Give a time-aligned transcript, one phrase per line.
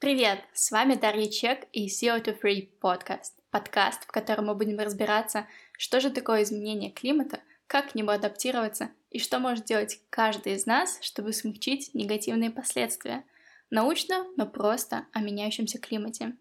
[0.00, 0.38] Привет!
[0.54, 3.34] С вами Дарья Чек и Zero to Free подкаст.
[3.50, 8.92] Подкаст, в котором мы будем разбираться, что же такое изменение климата, как к нему адаптироваться
[9.10, 13.24] и что может делать каждый из нас, чтобы смягчить негативные последствия.
[13.68, 16.32] Научно, но просто о меняющемся климате.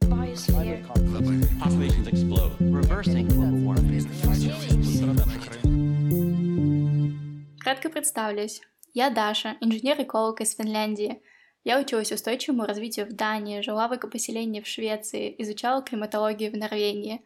[7.60, 8.62] Кратко представлюсь.
[8.94, 11.21] Я Даша, инженер-эколог из Финляндии.
[11.64, 17.22] Я училась устойчивому развитию в Дании, жила в экопоселении в Швеции, изучала климатологию в Норвегии.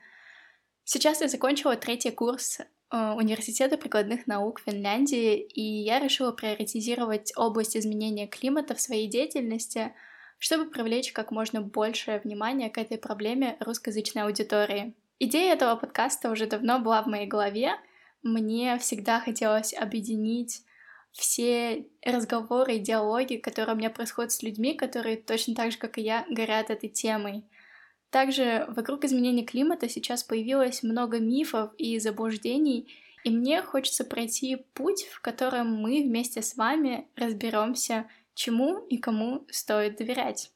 [0.83, 7.77] Сейчас я закончила третий курс э, Университета прикладных наук Финляндии, и я решила приоритизировать область
[7.77, 9.93] изменения климата в своей деятельности,
[10.39, 14.93] чтобы привлечь как можно большее внимание к этой проблеме русскоязычной аудитории.
[15.19, 17.75] Идея этого подкаста уже давно была в моей голове.
[18.23, 20.63] Мне всегда хотелось объединить
[21.13, 25.97] все разговоры и диалоги, которые у меня происходят с людьми, которые точно так же, как
[25.97, 27.43] и я, горят этой темой.
[28.09, 35.03] Также вокруг изменения климата сейчас появилось много мифов и заблуждений, и мне хочется пройти путь,
[35.03, 40.51] в котором мы вместе с вами разберемся, чему и кому стоит доверять.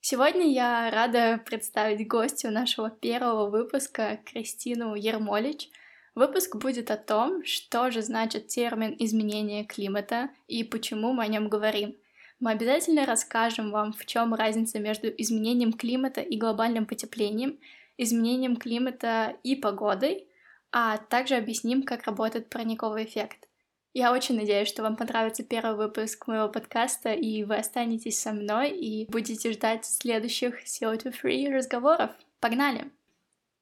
[0.00, 5.68] Сегодня я рада представить гостю нашего первого выпуска Кристину Ермолич—
[6.14, 11.48] Выпуск будет о том, что же значит термин изменение климата и почему мы о нем
[11.48, 11.96] говорим.
[12.38, 17.58] Мы обязательно расскажем вам, в чем разница между изменением климата и глобальным потеплением,
[17.96, 20.28] изменением климата и погодой,
[20.70, 23.48] а также объясним, как работает парниковый эффект.
[23.92, 28.70] Я очень надеюсь, что вам понравится первый выпуск моего подкаста, и вы останетесь со мной
[28.70, 32.10] и будете ждать следующих CO2 Free разговоров.
[32.40, 32.90] Погнали!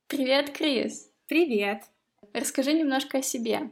[0.07, 1.11] Привет, Крис!
[1.29, 1.83] Привет!
[2.33, 3.71] Расскажи немножко о себе.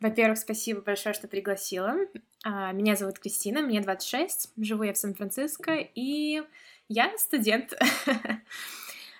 [0.00, 1.96] Во-первых, спасибо большое, что пригласила.
[2.46, 6.42] Uh, меня зовут Кристина, мне 26, живу я в Сан-Франциско, и
[6.88, 7.74] я студент.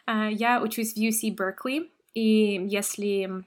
[0.07, 3.45] uh, я учусь в UC Berkeley, и если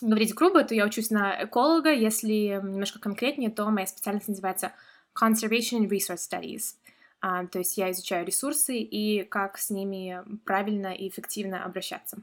[0.00, 4.72] говорить грубо, то я учусь на эколога, если немножко конкретнее, то моя специальность называется
[5.14, 6.76] Conservation Resource Studies.
[7.22, 12.22] Uh, то есть я изучаю ресурсы и как с ними правильно и эффективно обращаться.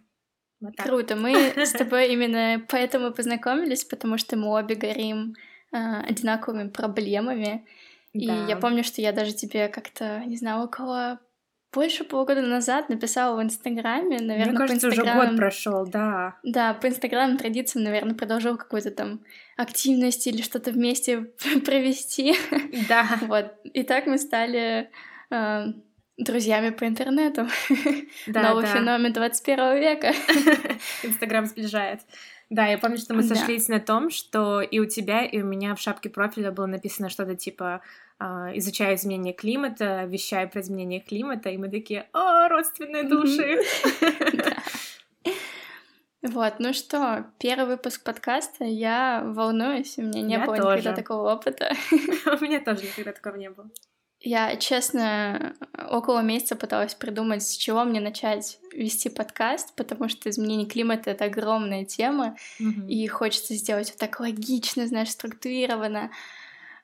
[0.61, 0.85] Вот так.
[0.85, 1.15] Круто.
[1.15, 5.35] Мы с тобой именно поэтому познакомились, потому что мы обе горим
[5.71, 7.65] э, одинаковыми проблемами.
[8.13, 8.45] И да.
[8.47, 11.19] я помню, что я даже тебе как-то, не знаю, около
[11.73, 15.17] больше полугода назад написала в Инстаграме, наверное, Мне кажется, по Инстаграм...
[15.17, 16.37] уже год прошел, да.
[16.43, 19.21] Да, по Инстаграмным традициям, наверное, продолжил какую-то там
[19.55, 21.21] активность или что-то вместе
[21.65, 22.35] провести.
[22.89, 23.07] Да.
[23.21, 23.55] вот.
[23.63, 24.89] И так мы стали
[25.29, 25.65] э,
[26.23, 27.47] друзьями по интернету.
[28.27, 28.73] Да, Новый да.
[28.73, 30.13] феномен 21 века.
[31.03, 32.01] Инстаграм сближает.
[32.49, 33.75] Да, я помню, что мы сошлись да.
[33.75, 37.35] на том, что и у тебя, и у меня в шапке профиля было написано что-то
[37.35, 37.81] типа
[38.19, 43.59] э, «изучаю изменение климата», «вещаю про изменение климата», и мы такие «О, родственные души!»
[46.23, 51.73] Вот, ну что, первый выпуск подкаста, я волнуюсь, у меня не было никогда такого опыта.
[51.91, 53.71] У меня тоже никогда такого не было.
[54.23, 55.55] Я, честно,
[55.89, 61.25] около месяца пыталась придумать, с чего мне начать вести подкаст, потому что изменение климата— это
[61.25, 62.87] огромная тема, mm-hmm.
[62.87, 66.11] и хочется сделать вот так логично, знаешь, структурированно.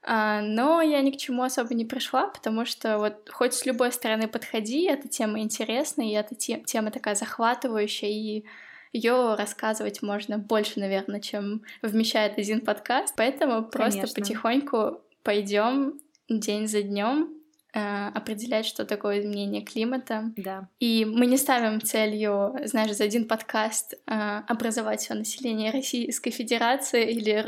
[0.01, 3.91] А, но я ни к чему особо не пришла, потому что вот хоть с любой
[3.91, 8.45] стороны подходи, эта тема интересная, и эта тема такая захватывающая, и
[8.93, 13.13] ее рассказывать можно больше, наверное, чем вмещает один подкаст.
[13.15, 14.01] Поэтому Конечно.
[14.01, 17.33] просто потихоньку пойдем день за днем
[17.73, 20.33] э, определять, что такое изменение климата.
[20.35, 20.69] Да.
[20.79, 24.13] И мы не ставим целью, знаешь, за один подкаст э,
[24.47, 27.43] образовать все население Российской Федерации или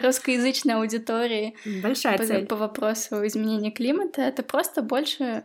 [0.04, 2.46] русскоязычной аудитории Большая по, цель.
[2.46, 4.22] по вопросу изменения климата.
[4.22, 5.44] Это просто больше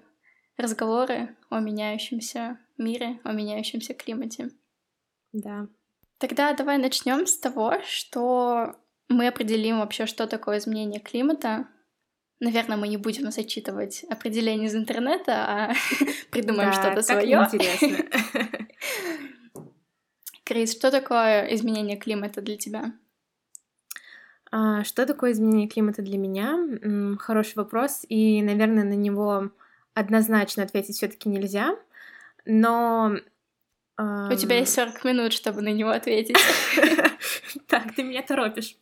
[0.57, 4.49] разговоры о меняющемся мире, о меняющемся климате.
[5.31, 5.67] Да.
[6.17, 8.75] Тогда давай начнем с того, что
[9.07, 11.67] мы определим вообще, что такое изменение климата,
[12.39, 15.73] Наверное, мы не будем зачитывать определение из интернета, а
[16.31, 17.47] придумаем что-то свое.
[17.51, 17.97] интересно.
[20.43, 22.93] Крис, что такое изменение климата для тебя?
[24.51, 27.17] А, что такое изменение климата для меня?
[27.19, 29.51] Хороший вопрос, и, наверное, на него
[29.93, 31.75] однозначно ответить все-таки нельзя,
[32.45, 33.17] но
[33.97, 36.37] у тебя есть 40 минут, чтобы на него ответить.
[37.67, 38.77] Так, ты меня торопишь.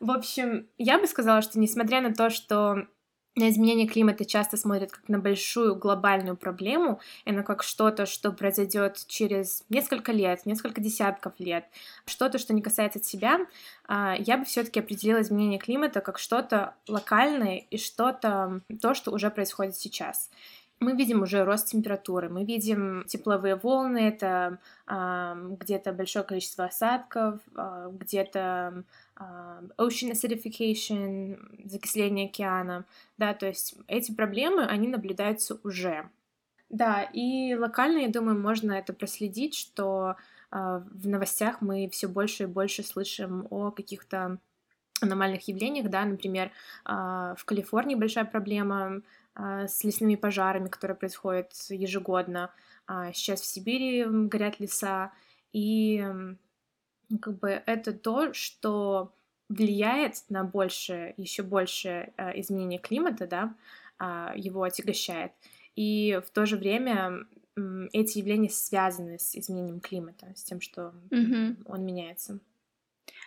[0.00, 2.86] В общем, я бы сказала, что несмотря на то, что
[3.38, 8.32] на изменение климата часто смотрят как на большую глобальную проблему, и на как что-то, что
[8.32, 11.64] произойдет через несколько лет, несколько десятков лет,
[12.06, 13.38] что-то, что не касается себя,
[13.86, 19.30] а, я бы все-таки определила изменение климата как что-то локальное и что-то то, что уже
[19.30, 20.30] происходит сейчас.
[20.80, 27.40] Мы видим уже рост температуры, мы видим тепловые волны, это э, где-то большое количество осадков,
[27.56, 28.84] э, где-то
[29.18, 32.84] ocean acidification, закисление океана,
[33.16, 36.08] да, то есть эти проблемы, они наблюдаются уже.
[36.70, 40.16] Да, и локально, я думаю, можно это проследить, что
[40.52, 44.38] э, в новостях мы все больше и больше слышим о каких-то
[45.00, 46.48] аномальных явлениях, да, например,
[46.84, 49.02] э, в Калифорнии большая проблема
[49.38, 52.50] а, с лесными пожарами, которые происходят ежегодно.
[52.88, 55.12] А, сейчас в Сибири горят леса,
[55.52, 56.04] и
[57.20, 59.12] как бы это то, что
[59.48, 63.54] влияет на больше, еще больше а, изменения климата, да,
[64.36, 65.32] его отягощает.
[65.74, 67.26] И в то же время
[67.92, 71.64] эти явления связаны с изменением климата, с тем, что mm-hmm.
[71.66, 72.38] он меняется.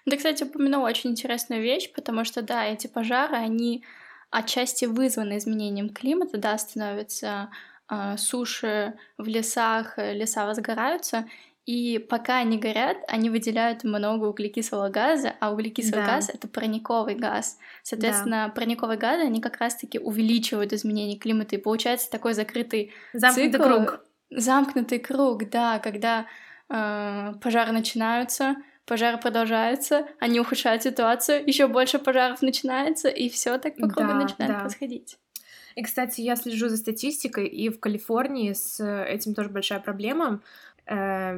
[0.06, 3.84] Ты, кстати, упомянула очень интересную вещь, потому что, да, эти пожары, они
[4.30, 7.52] отчасти вызваны изменением климата, да, становятся
[7.90, 11.28] э, суши в лесах, э, леса возгораются,
[11.66, 16.16] и пока они горят, они выделяют много углекислого газа, а углекислый да.
[16.16, 17.60] газ это парниковый газ.
[17.84, 18.54] Соответственно, да.
[18.54, 24.06] парниковые газы они как раз-таки увеличивают изменение климата, и получается такой закрытый замкнутый цикл, круг.
[24.32, 26.26] Замкнутый круг, да, когда
[26.70, 28.56] э, пожары начинаются,
[28.86, 34.16] пожары продолжаются, они ухудшают ситуацию, еще больше пожаров начинается, и все так по кругу да,
[34.16, 34.60] начинает да.
[34.62, 35.18] происходить.
[35.76, 40.42] И, кстати, я слежу за статистикой, и в Калифорнии с этим тоже большая проблема,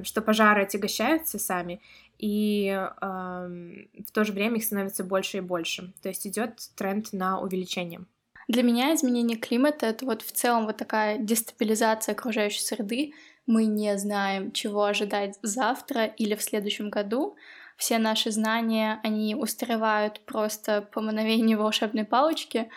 [0.04, 1.82] что пожары отягощаются сами,
[2.18, 5.94] и э, в то же время их становится больше и больше.
[6.02, 8.06] То есть идет тренд на увеличение.
[8.48, 13.14] Для меня изменение климата это вот в целом вот такая дестабилизация окружающей среды,
[13.46, 17.36] мы не знаем, чего ожидать завтра или в следующем году.
[17.78, 22.70] Все наши знания, они устаревают просто по мановению волшебной палочки.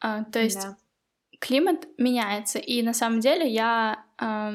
[0.00, 0.76] А, то есть да.
[1.38, 4.04] климат меняется, и на самом деле я...
[4.18, 4.54] А,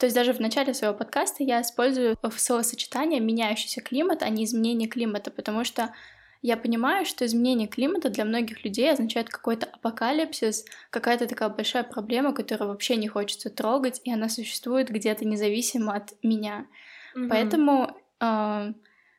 [0.00, 4.88] то есть даже в начале своего подкаста я использую словосочетание «меняющийся климат», а не «изменение
[4.88, 5.94] климата», потому что
[6.40, 12.32] я понимаю, что изменение климата для многих людей означает какой-то апокалипсис, какая-то такая большая проблема,
[12.32, 16.66] которую вообще не хочется трогать, и она существует где-то независимо от меня.
[17.14, 17.28] Mm-hmm.
[17.28, 18.72] Поэтому э,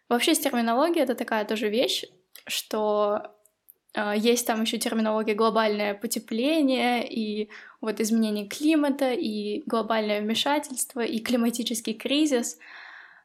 [0.09, 2.05] вообще с терминологией это такая тоже вещь,
[2.47, 3.35] что
[4.15, 7.49] есть там еще терминология глобальное потепление и
[7.81, 12.57] вот изменение климата и глобальное вмешательство и климатический кризис.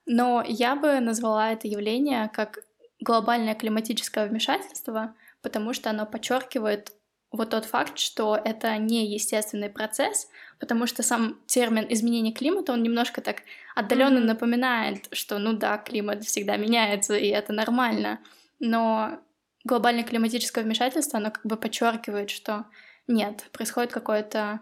[0.06, 2.64] Но я бы назвала это явление как
[3.00, 6.92] глобальное климатическое вмешательство, потому что оно подчеркивает
[7.30, 10.28] вот тот факт, что это не естественный процесс,
[10.58, 13.42] потому что сам термин изменение климата, он немножко так
[13.74, 14.22] отдаленно mm-hmm.
[14.22, 18.20] напоминает, что ну да, климат всегда меняется, и это нормально.
[18.58, 19.18] Но
[19.66, 22.66] глобальное климатическое вмешательство, оно как бы подчеркивает, что
[23.06, 24.60] нет, происходит какое-то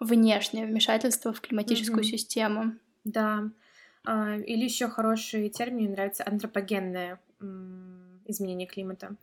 [0.00, 2.10] внешнее вмешательство в климатическую mm-hmm.
[2.10, 2.74] систему.
[3.04, 3.50] Да.
[4.04, 7.20] А, или еще хороший термин мне нравится антропогенное
[8.24, 9.16] изменение климата.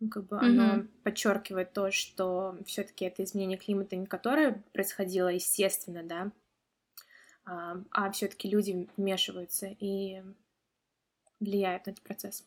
[0.00, 0.46] Ну, как бы mm-hmm.
[0.46, 6.30] оно подчеркивает то, что все-таки это изменение климата не которое происходило естественно, да,
[7.44, 10.22] а, а все-таки люди вмешиваются и
[11.40, 12.44] влияют на этот процесс.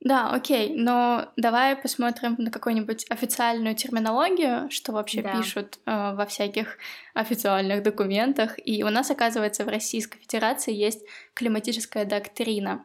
[0.00, 5.36] Да, окей, но давай посмотрим на какую-нибудь официальную терминологию, что вообще да.
[5.36, 6.78] пишут э, во всяких
[7.14, 8.56] официальных документах.
[8.64, 11.00] И у нас, оказывается, в Российской Федерации есть
[11.34, 12.84] климатическая доктрина.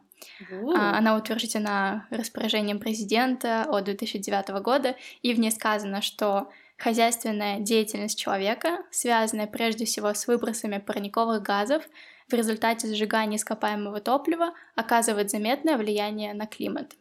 [0.52, 0.74] Uh.
[0.76, 8.80] Она утверждена распоряжением президента от 2009 года, и в ней сказано, что хозяйственная деятельность человека,
[8.90, 11.84] связанная прежде всего с выбросами парниковых газов,
[12.28, 16.96] в результате сжигания ископаемого топлива оказывает заметное влияние на климат.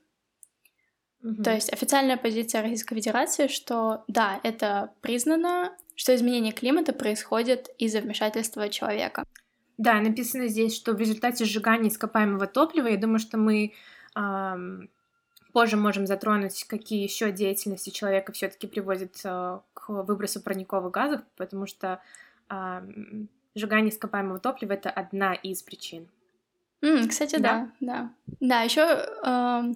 [1.22, 1.42] Угу.
[1.42, 8.00] То есть официальная позиция Российской Федерации, что да, это признано, что изменение климата происходит из-за
[8.00, 9.24] вмешательства человека.
[9.76, 13.72] Да, написано здесь, что в результате сжигания ископаемого топлива, я думаю, что мы
[14.14, 14.90] эм,
[15.52, 21.66] позже можем затронуть, какие еще деятельности человека все-таки приводят э, к выбросу парниковых газов, потому
[21.66, 22.00] что
[22.48, 22.80] э,
[23.54, 26.08] сжигание ископаемого топлива это одна из причин.
[26.82, 28.10] Mm, кстати, да, да.
[28.26, 29.72] Да, да еще э,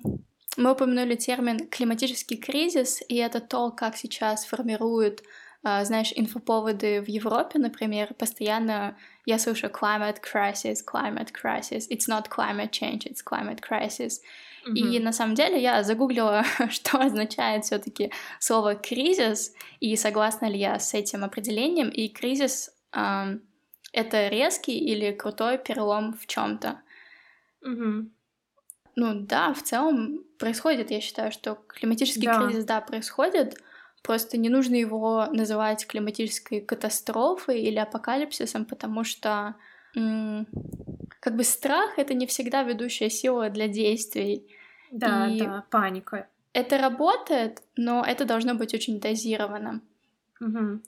[0.56, 5.22] мы упомянули термин климатический кризис, и это то, как сейчас формируют
[5.66, 12.28] а, знаешь, инфоповоды в Европе, например, постоянно я слышу climate crisis, climate crisis, it's not
[12.28, 14.20] climate change, it's climate crisis.
[14.66, 14.96] Mm-hmm.
[14.96, 20.78] И на самом деле я загуглила, что означает все-таки слово кризис, и согласна ли я
[20.78, 21.88] с этим определением.
[21.88, 23.38] И кризис э,
[23.92, 26.82] это резкий или крутой перелом в чем-то.
[27.66, 28.10] Mm-hmm.
[28.96, 32.46] Ну да, в целом происходит, я считаю, что климатический да.
[32.46, 33.60] кризис, да, происходит,
[34.02, 39.54] просто не нужно его называть климатической катастрофой или апокалипсисом, потому что
[39.94, 44.46] как бы страх это не всегда ведущая сила для действий.
[44.90, 46.28] Да, и да, паника.
[46.52, 49.80] Это работает, но это должно быть очень дозировано.
[50.40, 50.80] Угу.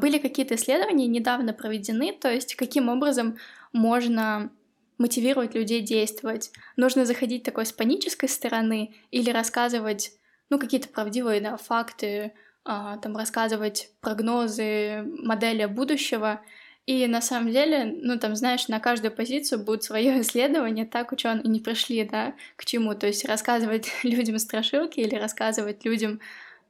[0.00, 3.38] Были какие-то исследования недавно проведены, то есть каким образом
[3.72, 4.50] можно
[4.98, 6.50] мотивировать людей действовать.
[6.76, 10.12] Нужно заходить такой с панической стороны или рассказывать,
[10.50, 12.32] ну, какие-то правдивые да, факты,
[12.64, 16.40] а, там рассказывать прогнозы, модели будущего.
[16.86, 21.44] И на самом деле, ну там, знаешь, на каждую позицию будет свое исследование, так ученые
[21.44, 22.94] не пришли, да, к чему.
[22.94, 26.20] То есть рассказывать людям страшилки или рассказывать людям,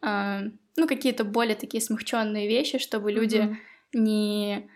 [0.02, 3.56] э, ну, какие-то более такие смягченные вещи, чтобы люди mm-hmm.
[3.92, 4.68] не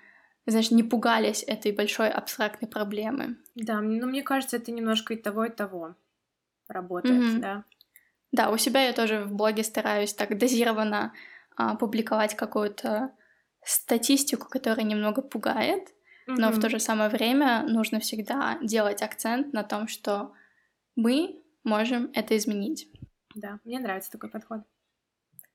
[0.50, 3.36] знаешь, не пугались этой большой абстрактной проблемы.
[3.54, 5.94] Да, ну мне кажется, это немножко и того, и того
[6.68, 7.38] работает, mm-hmm.
[7.40, 7.64] да.
[8.32, 11.14] Да, у себя я тоже в блоге стараюсь так дозированно
[11.56, 13.12] а, публиковать какую-то
[13.64, 16.36] статистику, которая немного пугает, mm-hmm.
[16.36, 20.32] но в то же самое время нужно всегда делать акцент на том, что
[20.94, 22.88] мы можем это изменить.
[23.34, 24.60] Да, мне нравится такой подход.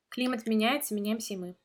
[0.09, 1.55] Климат меняется, меняемся и мы.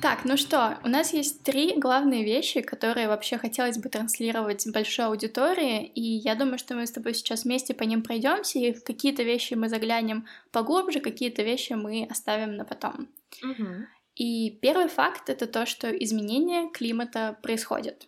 [0.00, 5.06] Так, ну что, у нас есть три главные вещи, которые вообще хотелось бы транслировать большой
[5.06, 9.24] аудитории, и я думаю, что мы с тобой сейчас вместе по ним пройдемся, и какие-то
[9.24, 13.08] вещи мы заглянем поглубже, какие-то вещи мы оставим на потом.
[13.42, 13.66] Угу.
[14.14, 18.06] И первый факт— это то, что изменение климата происходит.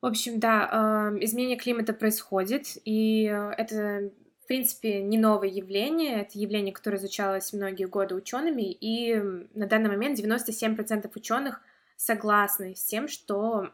[0.00, 4.21] В общем, да, э, изменение климата происходит, и это в
[4.52, 6.20] принципе, не новое явление.
[6.20, 9.14] Это явление, которое изучалось многие годы учеными, и
[9.54, 11.62] на данный момент 97% ученых
[11.96, 13.70] согласны с тем, что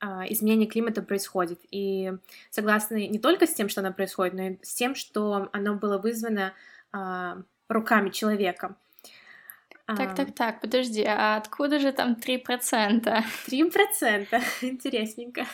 [0.00, 1.60] а, изменение климата происходит.
[1.70, 2.12] И
[2.50, 5.96] согласны не только с тем, что оно происходит, но и с тем, что оно было
[5.96, 6.54] вызвано
[6.90, 8.74] а, руками человека.
[9.86, 13.24] Так, так, так, подожди, а откуда же там 3%?
[13.46, 15.46] 3%, интересненько.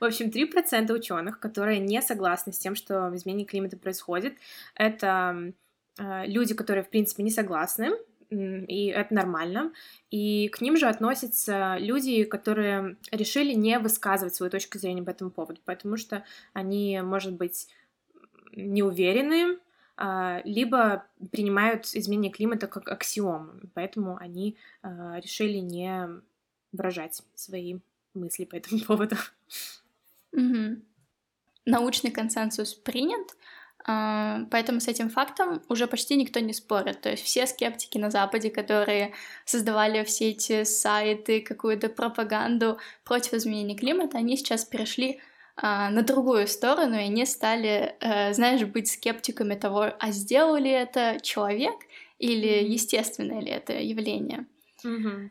[0.00, 4.34] В общем, 3% ученых, которые не согласны с тем, что изменение климата происходит,
[4.74, 5.52] это
[5.98, 7.90] э, люди, которые, в принципе, не согласны,
[8.30, 9.72] и это нормально.
[10.10, 15.30] И к ним же относятся люди, которые решили не высказывать свою точку зрения по этому
[15.30, 17.68] поводу, потому что они, может быть,
[18.52, 19.58] не уверены,
[19.96, 26.08] а, либо принимают изменение климата как аксиому, поэтому они а, решили не
[26.72, 27.78] выражать свои
[28.14, 29.16] мысли по этому поводу.
[30.32, 30.82] Угу.
[31.66, 33.36] Научный консенсус принят,
[33.86, 37.00] а, поэтому с этим фактом уже почти никто не спорит.
[37.00, 43.76] То есть все скептики на Западе, которые создавали все эти сайты, какую-то пропаганду против изменения
[43.76, 45.20] климата, они сейчас перешли
[45.56, 50.70] а, на другую сторону, и они стали, э, знаешь, быть скептиками того, а сделал ли
[50.70, 51.74] это человек
[52.18, 54.46] или естественное ли это явление.
[54.84, 55.30] Mm-hmm.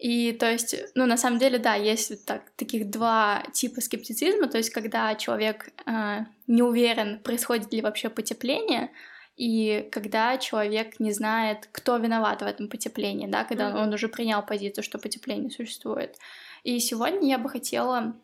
[0.00, 4.56] И то есть, ну, на самом деле, да, есть так, таких два типа скептицизма, то
[4.56, 8.90] есть, когда человек э, не уверен, происходит ли вообще потепление,
[9.36, 13.82] и когда человек не знает, кто виноват в этом потеплении, да, когда mm-hmm.
[13.82, 16.16] он уже принял позицию, что потепление существует.
[16.64, 18.16] И сегодня я бы хотела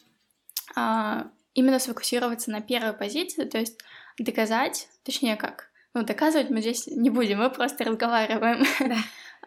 [0.75, 3.79] э, именно сфокусироваться на первой позиции, то есть
[4.19, 8.65] доказать, точнее как, ну, доказывать мы здесь не будем, мы просто разговариваем.
[8.81, 8.97] Да.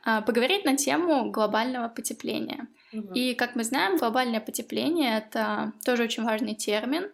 [0.10, 2.68] А, поговорить на тему глобального потепления.
[2.92, 3.13] Угу.
[3.13, 7.12] И, как мы знаем, глобальное потепление— это тоже очень важный термин.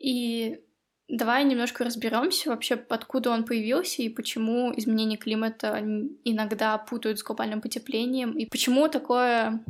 [0.00, 0.60] И
[1.08, 5.78] давай немножко разберемся вообще, откуда он появился и почему изменение климата
[6.24, 9.64] иногда путают с глобальным потеплением, и почему такое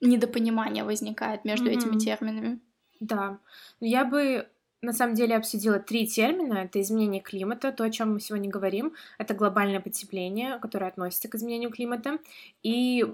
[0.00, 1.76] недопонимание возникает между угу.
[1.76, 2.60] этими терминами.
[3.00, 3.38] Да,
[3.80, 4.48] я бы
[4.82, 6.58] на самом деле обсудила три термина.
[6.64, 8.94] Это изменение климата, то, о чем мы сегодня говорим.
[9.18, 12.18] Это глобальное потепление, которое относится к изменению климата.
[12.62, 13.04] И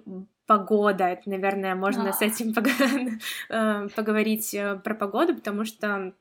[0.46, 1.04] погода.
[1.04, 2.12] Это, наверное, можно а.
[2.12, 2.54] с этим
[3.48, 6.12] э, поговорить э, про погоду, потому что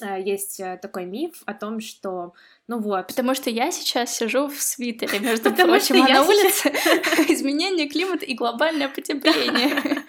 [0.00, 2.32] э, есть такой миф о том, что,
[2.68, 3.08] ну вот...
[3.08, 6.68] Потому что я сейчас сижу в свитере, между прочим, а на улице
[7.28, 10.04] изменение климата и глобальное потепление.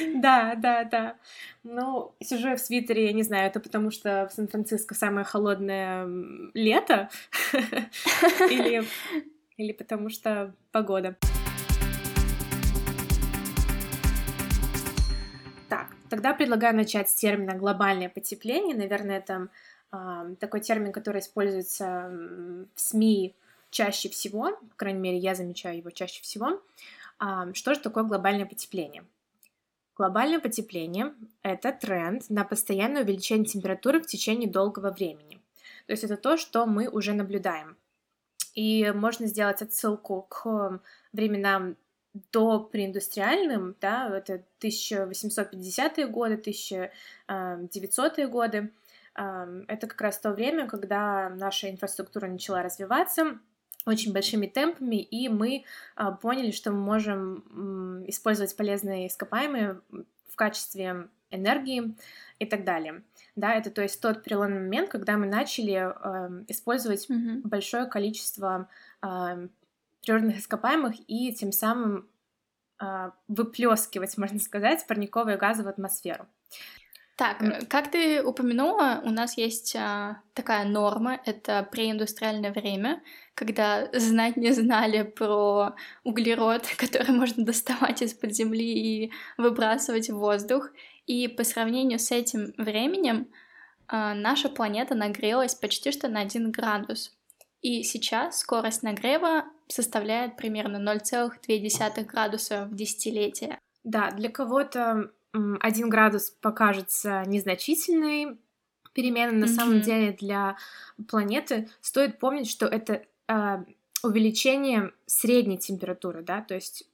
[0.14, 1.16] Да, да, да.
[1.62, 6.08] Ну, сижу я в свитере, я не знаю, это потому что в Сан-Франциско самое холодное
[6.54, 7.08] лето
[8.50, 8.84] или,
[9.56, 11.16] или потому что погода.
[15.68, 18.76] Так, Тогда предлагаю начать с термина глобальное потепление.
[18.76, 19.48] Наверное, это
[19.92, 22.10] э, такой термин, который используется
[22.74, 23.34] в СМИ
[23.70, 26.60] чаще всего, по крайней мере, я замечаю его чаще всего.
[27.20, 29.04] Э, что же такое глобальное потепление?
[29.96, 35.40] Глобальное потепление— это тренд на постоянное увеличение температуры в течение долгого времени.
[35.86, 37.76] То есть это то, что мы уже наблюдаем.
[38.54, 40.80] И можно сделать отсылку к
[41.12, 41.76] временам
[42.32, 46.36] до преиндустриальным, да, это 1850-е годы,
[47.28, 48.70] 1900-е годы.
[49.14, 53.38] Это как раз то время, когда наша инфраструктура начала развиваться
[53.86, 55.64] очень большими темпами, и мы
[55.96, 61.94] а, поняли, что мы можем использовать полезные ископаемые в качестве энергии
[62.38, 63.02] и так далее.
[63.36, 67.40] Да, это то есть тот переломный момент, когда мы начали э, использовать mm-hmm.
[67.42, 68.68] большое количество
[69.02, 69.48] э,
[70.02, 72.08] природных ископаемых и тем самым
[72.80, 76.26] э, выплескивать, можно сказать, парниковые газы в атмосферу.
[77.16, 77.66] Так, mm.
[77.66, 83.02] как ты упомянула, у нас есть а, такая норма, это преиндустриальное время,
[83.34, 90.70] когда знать не знали про углерод, который можно доставать из-под земли и выбрасывать в воздух.
[91.06, 93.28] И по сравнению с этим временем
[93.88, 97.14] э, наша планета нагрелась почти что на 1 градус.
[97.60, 103.58] И сейчас скорость нагрева составляет примерно 0,2 градуса в десятилетие.
[103.84, 108.38] Да, для кого-то 1 градус покажется незначительной
[108.92, 109.36] переменой.
[109.36, 109.48] На mm-hmm.
[109.48, 110.56] самом деле для
[111.08, 113.64] планеты стоит помнить, что это э,
[114.02, 116.88] увеличение средней температуры, да, то есть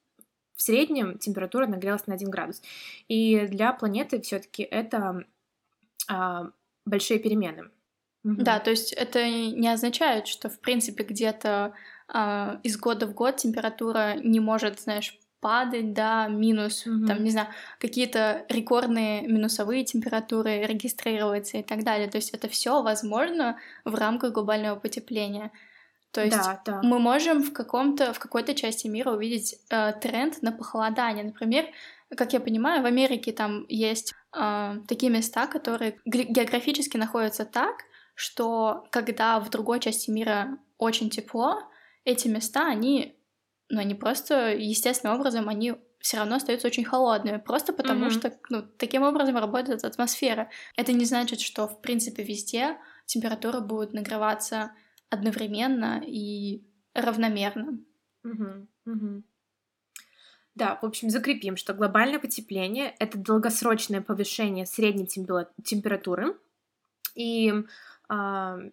[0.60, 2.62] в среднем температура нагрелась на 1 градус.
[3.08, 5.24] И для планеты все-таки это
[6.06, 6.50] а,
[6.84, 7.70] большие перемены.
[8.22, 11.72] Да, то есть это не означает, что в принципе где-то
[12.08, 17.06] а, из года в год температура не может, знаешь, падать, да, минус, mm-hmm.
[17.06, 22.08] там, не знаю, какие-то рекордные минусовые температуры регистрироваться и так далее.
[22.08, 25.50] То есть это все возможно в рамках глобального потепления.
[26.12, 26.80] То есть да, да.
[26.82, 31.24] мы можем в каком-то в какой-то части мира увидеть э, тренд на похолодание.
[31.24, 31.66] Например,
[32.16, 38.86] как я понимаю, в Америке там есть э, такие места, которые географически находятся так, что
[38.90, 41.62] когда в другой части мира очень тепло,
[42.04, 43.16] эти места, они,
[43.70, 48.10] ну, они просто естественным образом, они все равно остаются очень холодными, просто потому mm-hmm.
[48.10, 50.50] что ну, таким образом работает атмосфера.
[50.76, 54.72] Это не значит, что в принципе везде температура будет нагреваться
[55.10, 56.64] одновременно и
[56.94, 57.80] равномерно.
[58.24, 59.22] Угу, угу.
[60.54, 66.36] Да, в общем, закрепим, что глобальное потепление— это долгосрочное повышение средней температуры.
[67.14, 67.52] И
[68.08, 68.70] э,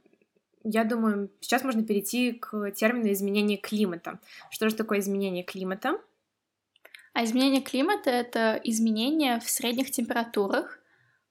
[0.69, 4.19] я думаю, сейчас можно перейти к термину изменения климата.
[4.49, 5.99] Что же такое изменение климата?
[7.13, 10.79] А изменение климата— это изменение в средних температурах,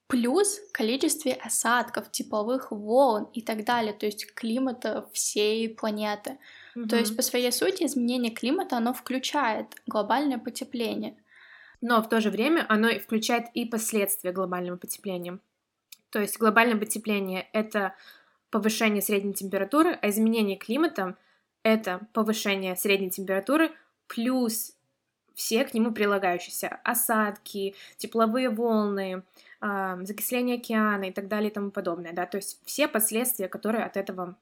[0.09, 6.39] плюс количестве осадков, тепловых волн и так далее, то есть климата всей планеты.
[6.75, 6.89] Угу.
[6.89, 11.17] То есть по своей сути изменение климата, оно включает глобальное потепление.
[11.81, 15.39] Но в то же время оно включает и последствия глобального потепления.
[16.11, 17.95] То есть глобальное потепление— это
[18.51, 21.17] повышение средней температуры, а изменение климата—
[21.63, 23.71] это повышение средней температуры
[24.07, 24.77] плюс
[25.35, 29.23] все к нему прилагающиеся осадки, тепловые волны,
[29.61, 33.85] э, закисление океана и так далее и тому подобное, да, то есть все последствия, которые
[33.85, 34.37] от этого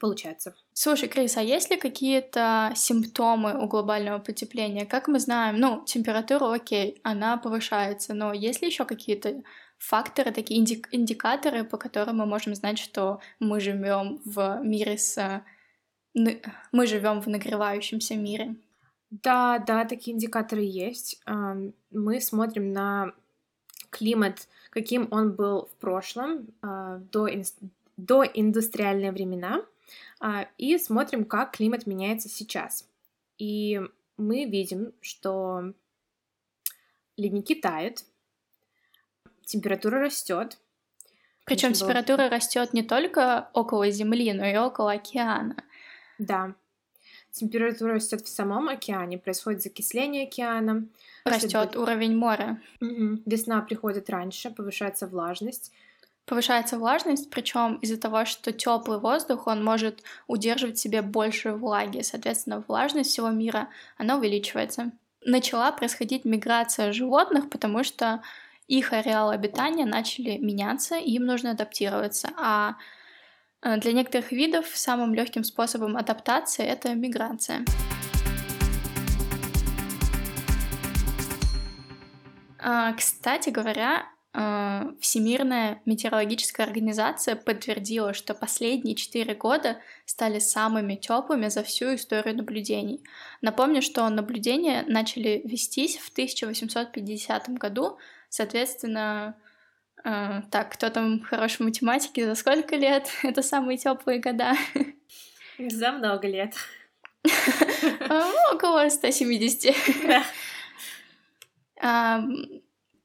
[0.00, 0.54] получаются.
[0.72, 4.86] Слушай, Крис, а есть ли какие-то симптомы у глобального потепления?
[4.86, 9.42] Как мы знаем, ну, температура, окей, она повышается, но есть ли еще какие-то
[9.80, 15.42] факторы, такие инди- индикаторы, по которым мы можем знать, что мы живем в мире с...
[16.14, 18.56] Мы живем в нагревающемся мире?
[19.10, 21.20] Да, да, такие индикаторы есть.
[21.90, 23.12] Мы смотрим на
[23.90, 27.28] климат, каким он был в прошлом, а, до,
[27.96, 29.64] до индустриальные времена,
[30.20, 32.88] а, и смотрим, как климат меняется сейчас.
[33.38, 33.80] И
[34.16, 35.72] мы видим, что
[37.16, 38.04] ледники тают,
[39.50, 40.58] температура растет.
[41.44, 42.30] Причем температура было...
[42.30, 45.56] растет не только около Земли, но и около океана.
[46.18, 46.54] Да.
[47.32, 50.86] Температура растет в самом океане, происходит закисление океана.
[51.24, 52.60] Растет уровень моря.
[52.80, 53.22] Угу.
[53.26, 55.72] Весна приходит раньше, повышается влажность.
[56.26, 62.02] Повышается влажность, причем из-за того, что теплый воздух, он может удерживать в себе больше влаги.
[62.02, 64.92] Соответственно, влажность всего мира, она увеличивается.
[65.24, 68.22] Начала происходить миграция животных, потому что
[68.70, 72.30] их ареалы обитания начали меняться, и им нужно адаптироваться.
[72.36, 72.76] А
[73.62, 77.64] э, для некоторых видов самым легким способом адаптации это миграция.
[82.62, 91.48] А, кстати говоря, а, Всемирная метеорологическая организация подтвердила, что последние четыре года стали самыми теплыми
[91.48, 93.02] за всю историю наблюдений.
[93.40, 97.98] Напомню, что наблюдения начали вестись в 1850 году,
[98.30, 99.36] соответственно,
[100.02, 103.08] а, так, кто там хороший в математике, за сколько лет?
[103.22, 104.54] Это самые теплые года.
[105.58, 106.54] За много лет.
[108.52, 109.74] Около 170.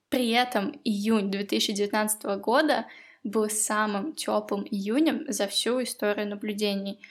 [0.10, 2.86] При этом июнь 2019 года
[3.26, 7.02] был самым теплым июнем за всю историю наблюдений.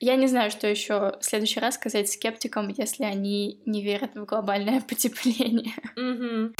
[0.00, 4.24] Я не знаю, что еще в следующий раз сказать скептикам, если они не верят в
[4.24, 5.74] глобальное потепление.
[5.94, 6.54] Мгм.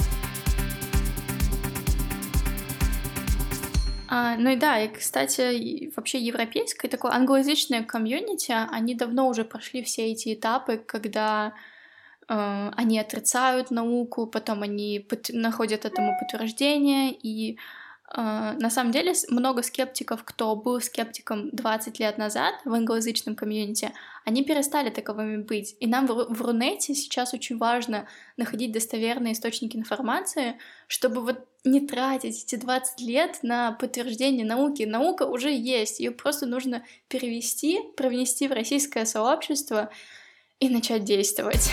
[4.13, 9.83] А, ну и да, и, кстати, вообще европейское такое англоязычное комьюнити, они давно уже прошли
[9.83, 11.53] все эти этапы, когда
[12.27, 17.57] э, они отрицают науку, потом они пот- находят этому подтверждение, и
[18.13, 23.93] на самом деле много скептиков, кто был скептиком 20 лет назад в англоязычном комьюнити,
[24.25, 25.75] они перестали таковыми быть.
[25.79, 32.43] И нам в Рунете сейчас очень важно находить достоверные источники информации, чтобы вот не тратить
[32.43, 34.83] эти 20 лет на подтверждение науки.
[34.83, 39.89] Наука уже есть, ее просто нужно перевести, провнести в российское сообщество
[40.59, 41.71] и начать действовать.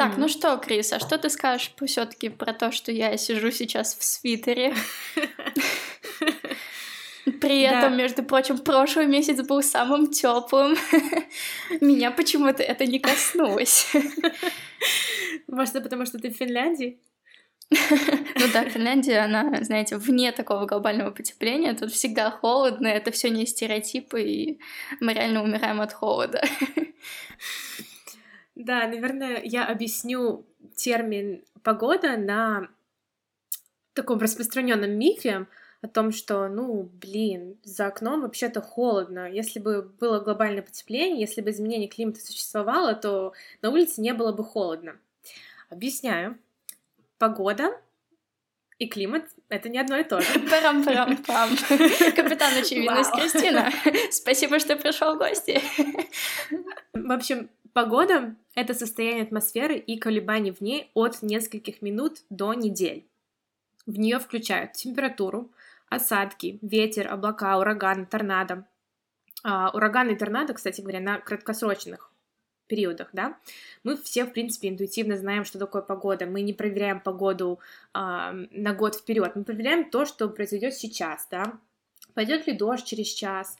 [0.00, 3.94] Так, ну что, Крис, а что ты скажешь все-таки про то, что я сижу сейчас
[3.94, 4.74] в свитере?
[7.40, 7.78] При Да.
[7.78, 10.74] этом, между прочим, прошлый месяц был самым теплым.
[11.82, 13.92] Меня почему-то это не коснулось.
[15.46, 16.98] Может, это потому, что ты в Финляндии?
[17.70, 21.74] Ну да, Финляндия, она, знаете, вне такого глобального потепления.
[21.74, 24.60] Тут всегда холодно, это все не стереотипы, и
[25.00, 26.42] мы реально умираем от холода.
[28.60, 30.44] Да, наверное, я объясню
[30.76, 32.68] термин погода на
[33.94, 35.46] таком распространенном мифе
[35.80, 39.30] о том, что, ну, блин, за окном вообще-то холодно.
[39.30, 44.30] Если бы было глобальное потепление, если бы изменение климата существовало, то на улице не было
[44.30, 44.98] бы холодно.
[45.70, 46.36] Объясняю.
[47.16, 47.80] Погода
[48.78, 50.38] и климат— это не одно и то же.
[50.38, 51.50] Парам-парам-пам.
[52.14, 53.12] Капитан Очевидность.
[53.12, 53.72] Кристина.
[54.10, 55.62] Спасибо, что пришел в гости.
[56.92, 63.06] В общем, погода— это состояние атмосферы и колебаний в ней от нескольких минут до недель.
[63.86, 65.50] В нее включают температуру,
[65.88, 68.66] осадки, ветер, облака, ураган, торнадо.
[69.42, 72.10] А, ураганы и торнадо, кстати говоря, на краткосрочных
[72.66, 73.36] периодах, да,
[73.82, 76.26] мы все, в принципе, интуитивно знаем, что такое погода.
[76.26, 77.58] Мы не проверяем погоду
[77.92, 81.58] а, на год вперед, мы проверяем то, что произойдет сейчас, да.
[82.14, 83.58] Пойдет ли дождь через час,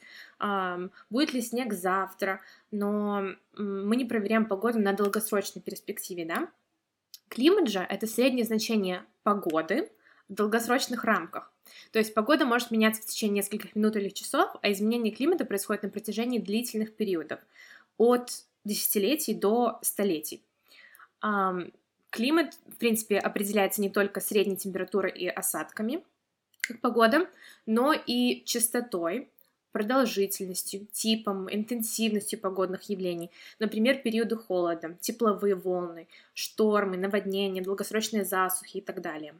[1.10, 6.48] будет ли снег завтра, но мы не проверяем погоду на долгосрочной перспективе, да.
[7.28, 9.90] Климат же— это среднее значение погоды
[10.28, 11.52] в долгосрочных рамках.
[11.92, 15.84] То есть погода может меняться в течение нескольких минут или часов, а изменение климата происходит
[15.84, 17.38] на протяжении длительных периодов,
[17.98, 20.42] от десятилетий до столетий.
[22.10, 26.02] Климат, в принципе, определяется не только средней температурой и осадками,
[26.60, 27.28] как погода,
[27.66, 29.30] но и частотой,
[29.72, 33.30] продолжительностью, типом, интенсивностью погодных явлений.
[33.58, 39.34] Например, периоды холода, тепловые волны, штормы, наводнения, долгосрочные засухи и так далее.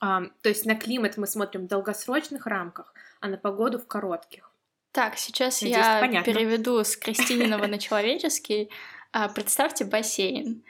[0.00, 4.50] А, то есть на климат мы смотрим в долгосрочных рамках, а на погоду в коротких.
[4.92, 6.32] Так, сейчас Надеюсь, я понятно.
[6.32, 8.70] переведу с Кристининого на человеческий.
[9.12, 10.62] А, Представьте бассейн.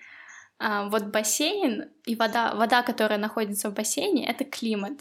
[0.58, 4.94] А, Вот бассейн и вода, вода, которая находится в бассейне, это климат.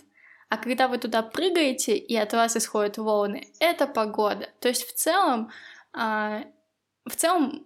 [0.54, 4.50] А когда вы туда прыгаете и от вас исходят волны, это погода.
[4.60, 5.50] То есть в целом,
[5.94, 6.44] а,
[7.06, 7.66] в целом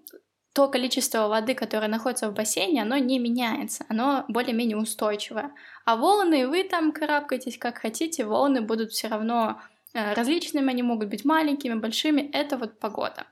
[0.54, 5.52] то количество воды, которое находится в бассейне, оно не меняется, оно более-менее устойчивое.
[5.84, 9.62] А волны, вы там карабкаетесь как хотите, волны будут все равно
[9.94, 13.26] э, различными, они могут быть маленькими, большими, это вот погода.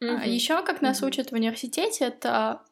[0.00, 1.08] Еще, как нас Мгм.
[1.08, 2.62] учат в университете, это,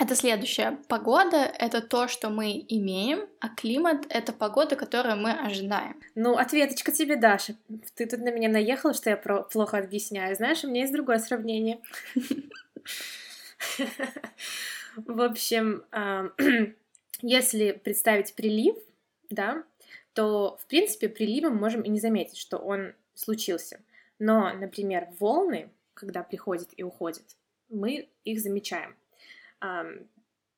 [0.00, 0.78] это следующее.
[0.88, 6.00] Погода— это то, что мы имеем, а климат— это погода, которую мы ожидаем.
[6.14, 7.54] Ну, ответочка тебе, Даша.
[7.94, 10.34] Ты тут на меня наехала, что я про- плохо объясняю.
[10.34, 11.80] Знаешь, у меня есть другое сравнение.
[14.96, 16.32] В общем, ам,
[17.20, 18.76] если представить прилив,
[19.28, 19.64] да,
[20.14, 23.80] то, в принципе, приливом можем и не заметить, что он случился.
[24.18, 27.36] Но, например, волны, когда приходят и уходят,
[27.68, 28.96] мы их замечаем.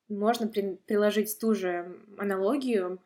[0.08, 3.00] Можно при- приложить ту же аналогию,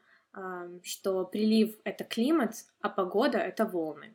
[0.82, 4.14] что прилив— это климат, а погода— это волны.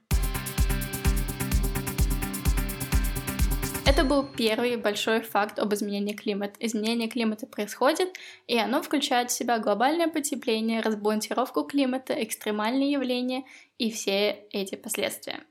[3.84, 6.54] Это был первый большой факт об изменении климата.
[6.60, 8.10] Изменение климата происходит,
[8.48, 13.44] и оно включает в себя глобальное потепление, разбалансировку климата, экстремальные явления
[13.78, 15.44] и все эти последствия.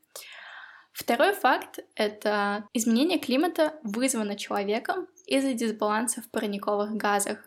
[1.01, 7.39] Второй факт— это изменение климата вызвано человеком из-за дисбаланса в парниковых газах.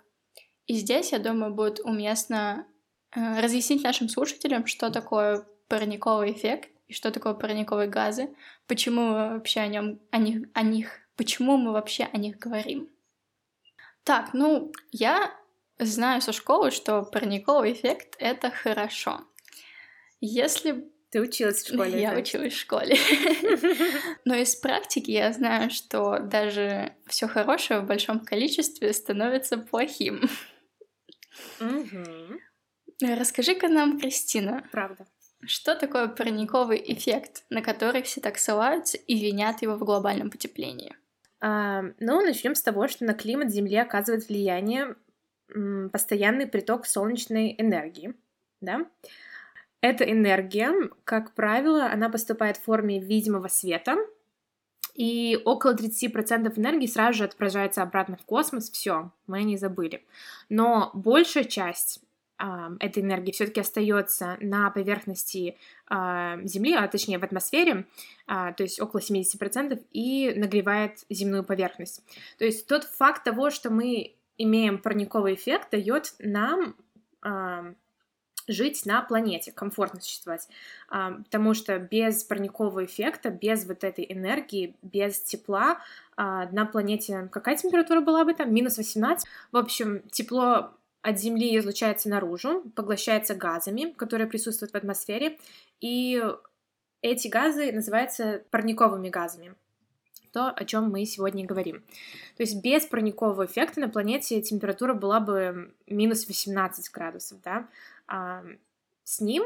[0.65, 2.65] И здесь, я думаю, будет уместно
[3.15, 8.35] э, разъяснить нашим слушателям, что такое парниковый эффект и что такое парниковые газы,
[8.65, 12.89] почему мы вообще о, нем, о, них, о них, почему мы вообще о них говорим.
[14.03, 15.31] Так, ну, я
[15.77, 19.21] знаю со школы, что парниковый эффект— это хорошо.
[20.21, 22.01] Если ты училась в школе?
[22.01, 22.97] Я училась в школе.
[24.25, 30.27] Но из практики я знаю, что даже все хорошее в большом количестве становится плохим.
[32.99, 34.67] Расскажи-ка нам, Кристина.
[34.71, 35.05] Правда.
[35.45, 40.95] Что такое парниковый эффект, на который все так ссылаются и винят его в глобальном потеплении?
[41.41, 44.95] А, ну, начнем с того, что на климат Земли оказывает влияние
[45.91, 48.15] постоянный приток солнечной энергии,
[48.61, 48.87] да?
[49.83, 50.71] Эта энергия,
[51.03, 53.97] как правило, она поступает в форме видимого света,
[54.95, 60.05] и около 30% энергии сразу же отправляется обратно в космос, все, мы о ней забыли.
[60.47, 61.99] Но большая часть
[62.39, 62.45] э,
[62.79, 65.57] этой энергии все-таки остается на поверхности
[65.89, 67.85] э, Земли, а точнее в атмосфере,
[68.29, 72.05] э, то есть около 70%, и нагревает земную поверхность.
[72.37, 76.77] То есть тот факт того, что мы имеем парниковый эффект, дает нам
[78.47, 80.47] жить на планете, комфортно существовать.
[80.89, 85.79] А, потому что без парникового эффекта, без вот этой энергии, без тепла
[86.15, 88.53] а, на планете какая температура была бы там?
[88.53, 89.27] Минус 18.
[89.51, 95.37] В общем, тепло от Земли излучается наружу, поглощается газами, которые присутствуют в атмосфере,
[95.81, 96.23] и
[97.01, 99.53] эти газы называются парниковыми газами
[100.33, 101.83] то, о чем мы сегодня говорим.
[102.35, 107.67] То есть без парникового эффекта на планете температура была бы минус 18 градусов, да,
[108.07, 109.43] с ним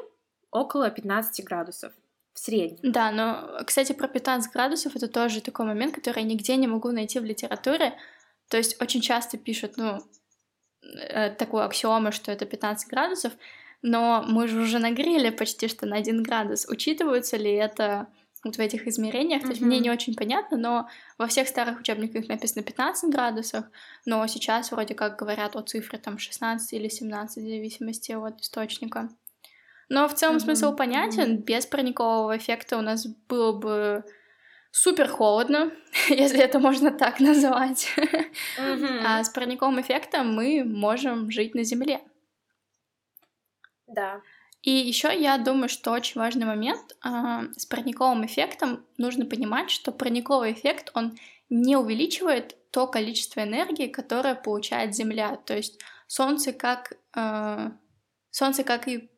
[0.51, 1.93] около 15 градусов
[2.33, 2.91] в среднем.
[2.91, 6.91] Да, но, кстати, про 15 градусов это тоже такой момент, который я нигде не могу
[6.91, 7.97] найти в литературе.
[8.49, 9.99] То есть очень часто пишут, ну,
[10.83, 13.33] э, такую аксиому, что это 15 градусов,
[13.81, 16.67] но мы же уже нагрели почти что на 1 градус.
[16.69, 18.07] Учитываются ли это
[18.47, 19.41] вот в этих измерениях.
[19.41, 19.45] Mm-hmm.
[19.45, 23.65] То есть мне не очень понятно, но во всех старых учебниках написано 15 градусов,
[24.05, 29.09] но сейчас вроде как говорят о цифре там 16 или 17 в зависимости от источника.
[29.89, 30.39] Но в целом mm-hmm.
[30.39, 31.35] смысл понятен.
[31.35, 31.43] Mm-hmm.
[31.43, 34.03] Без парникового эффекта у нас было бы
[34.71, 35.71] супер холодно,
[36.09, 37.93] если это можно так назвать.
[37.97, 39.01] Mm-hmm.
[39.05, 42.01] А с парниковым эффектом мы можем жить на Земле.
[43.87, 44.21] Да.
[44.61, 47.09] И еще я думаю, что очень важный момент э,
[47.55, 51.17] с парниковым эффектом нужно понимать, что парниковый эффект он
[51.49, 55.37] не увеличивает то количество энергии, которое получает Земля.
[55.37, 57.71] То есть Солнце как э,
[58.31, 59.09] Солнце как и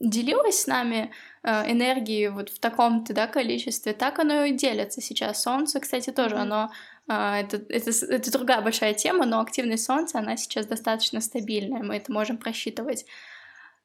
[0.00, 5.42] делилось с нами э, энергией вот в таком-то да, количестве, так оно и делится сейчас.
[5.42, 6.70] Солнце, кстати, тоже, оно
[7.08, 11.96] э, это, это, это другая большая тема, но активность Солнца, она сейчас достаточно стабильная, мы
[11.96, 13.06] это можем просчитывать.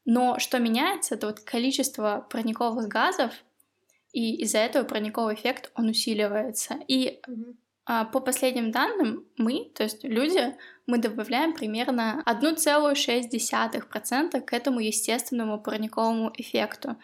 [0.05, 3.33] Но что меняется, это вот количество парниковых газов,
[4.13, 6.75] и из-за этого парниковый эффект, он усиливается.
[6.87, 7.21] И
[7.85, 15.61] а, по последним данным, мы, то есть люди, мы добавляем примерно 1,6% к этому естественному
[15.61, 16.97] парниковому эффекту.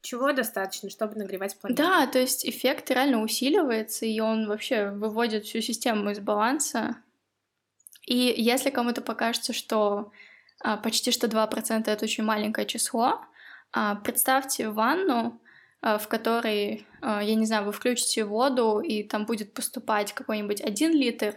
[0.00, 1.82] Чего достаточно, чтобы нагревать планету?
[1.82, 6.96] Да, то есть эффект реально усиливается, и он вообще выводит всю систему из баланса.
[8.06, 10.12] И если кому-то покажется, что
[10.82, 13.20] почти что 2% это очень маленькое число.
[13.72, 15.40] А, представьте ванну,
[15.82, 20.92] а, в которой, я не знаю, вы включите воду, и там будет поступать какой-нибудь один
[20.92, 21.34] литр,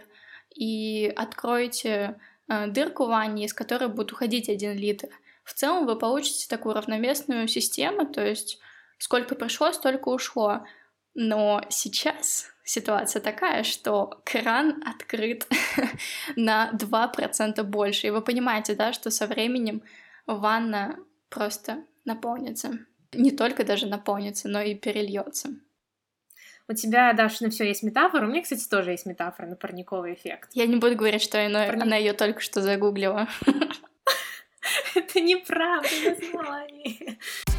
[0.54, 5.08] и откроете дырку в ванне, из которой будет уходить один литр.
[5.44, 8.58] В целом вы получите такую равноместную систему, то есть
[8.98, 10.64] сколько пришло, столько ушло.
[11.20, 15.48] Но сейчас ситуация такая, что кран открыт
[16.36, 18.06] на 2% больше.
[18.06, 19.82] И вы понимаете, да, что со временем
[20.28, 20.96] ванна
[21.28, 22.78] просто наполнится.
[23.12, 25.50] Не только даже наполнится, но и перельется.
[26.68, 28.24] У тебя, Даша, на все есть метафора.
[28.24, 30.50] У меня, кстати, тоже есть метафора на парниковый эффект.
[30.52, 31.82] Я не буду говорить, что она, Парник...
[31.82, 33.26] она ее только что загуглила.
[34.94, 37.18] Это неправда название.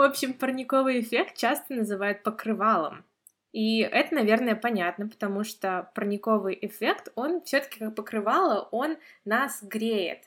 [0.00, 3.04] В общем, парниковый эффект часто называют покрывалом.
[3.52, 10.20] И это, наверное, понятно, потому что парниковый эффект, он все-таки как покрывало, он нас греет.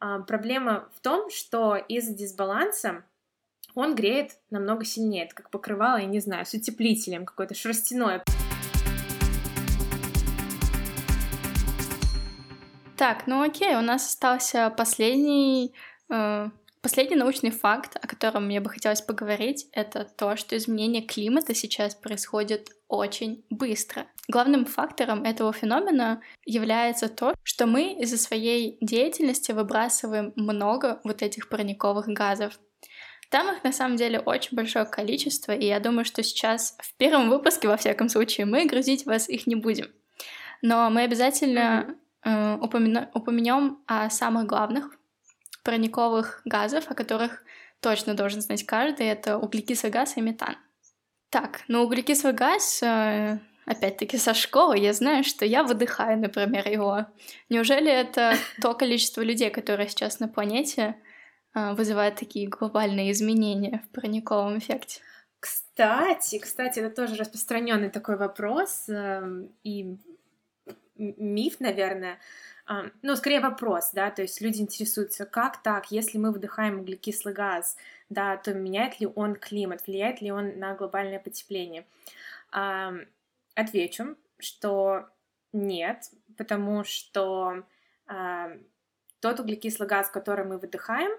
[0.00, 3.04] А, проблема в том, что из-за дисбаланса
[3.74, 5.26] он греет намного сильнее.
[5.26, 8.24] Это как покрывало, я не знаю, с утеплителем, какое-то шерстяное.
[12.96, 15.74] Так, ну окей, у нас остался последний
[16.08, 16.48] э,
[16.80, 21.94] Последний научный факт, о котором мне бы хотелось поговорить, это то, что изменение климата сейчас
[21.94, 24.06] происходит очень быстро.
[24.28, 31.48] Главным фактором этого феномена является то, что мы из-за своей деятельности выбрасываем много вот этих
[31.48, 32.58] парниковых газов.
[33.28, 37.28] Там их на самом деле очень большое количество, и я думаю, что сейчас в первом
[37.28, 39.88] выпуске, во всяком случае, мы грузить вас их не будем.
[40.62, 44.97] Но мы обязательно э, упомянем о самых главных
[45.68, 47.42] парниковых газов, о которых
[47.80, 50.56] точно должен знать каждый, это углекислый газ и метан.
[51.28, 57.04] Так, ну углекислый газ, э, опять-таки со школы, я знаю, что я выдыхаю, например, его.
[57.50, 60.96] Неужели это то количество людей, которые сейчас на планете,
[61.54, 65.02] э, вызывает такие глобальные изменения в парниковом эффекте?
[65.38, 69.98] Кстати, кстати, это тоже распространенный такой вопрос эм, и
[70.96, 72.18] миф, наверное.
[73.02, 77.76] Ну, скорее вопрос, да, то есть люди интересуются, как так, если мы выдыхаем углекислый газ,
[78.10, 81.86] да, то меняет ли он климат, влияет ли он на глобальное потепление?
[83.54, 85.08] Отвечу, что
[85.54, 87.64] нет, потому что
[88.06, 91.12] тот углекислый газ, который мы выдыхаем,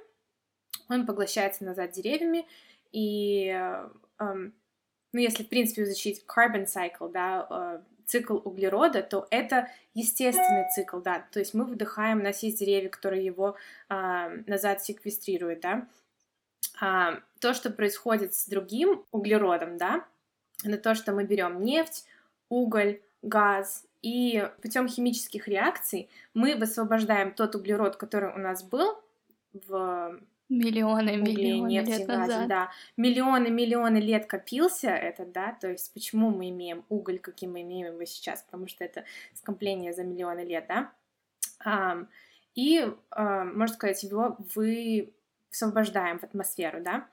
[0.87, 2.45] он поглощается назад деревьями,
[2.91, 3.51] и,
[4.19, 4.51] ну,
[5.11, 11.25] если, в принципе, изучить carbon cycle, да, а, цикл углерода, то это естественный цикл, да,
[11.31, 13.55] то есть мы вдыхаем, у нас есть деревья, которые его
[13.87, 15.87] а, назад секвестрируют, да.
[16.81, 20.05] А, то, что происходит с другим углеродом, да,
[20.63, 22.05] это то, что мы берем нефть,
[22.49, 28.97] уголь, газ, и путем химических реакций мы высвобождаем тот углерод, который у нас был
[29.53, 30.19] в
[30.49, 32.47] Миллионы, миллионы нефти, лет назад.
[32.47, 32.71] да.
[32.97, 37.93] Миллионы, миллионы лет копился этот, да, то есть почему мы имеем уголь, каким мы имеем
[37.93, 40.91] его сейчас, потому что это скопление за миллионы лет, да.
[41.63, 42.05] А,
[42.55, 45.13] и, а, можно сказать, его вы
[45.51, 47.07] высвобождаем в атмосферу, да.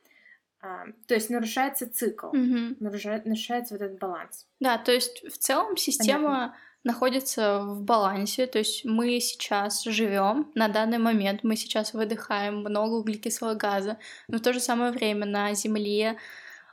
[0.63, 2.77] А, то есть нарушается цикл, угу.
[2.81, 4.47] нарушается, нарушается вот этот баланс.
[4.61, 10.51] Да, то есть в целом система Понятно находится в балансе, то есть мы сейчас живем
[10.55, 15.27] на данный момент, мы сейчас выдыхаем много углекислого газа, но в то же самое время
[15.27, 16.17] на Земле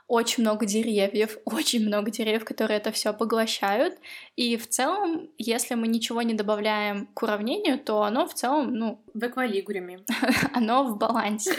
[0.06, 3.98] очень много деревьев, очень много деревьев, которые это все поглощают.
[4.36, 9.02] И в целом, если мы ничего не добавляем к уравнению, то оно в целом, ну...
[9.14, 10.00] В эквилибриуме.
[10.52, 11.52] Оно в балансе.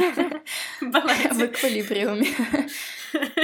[0.80, 2.28] В эквилибриуме.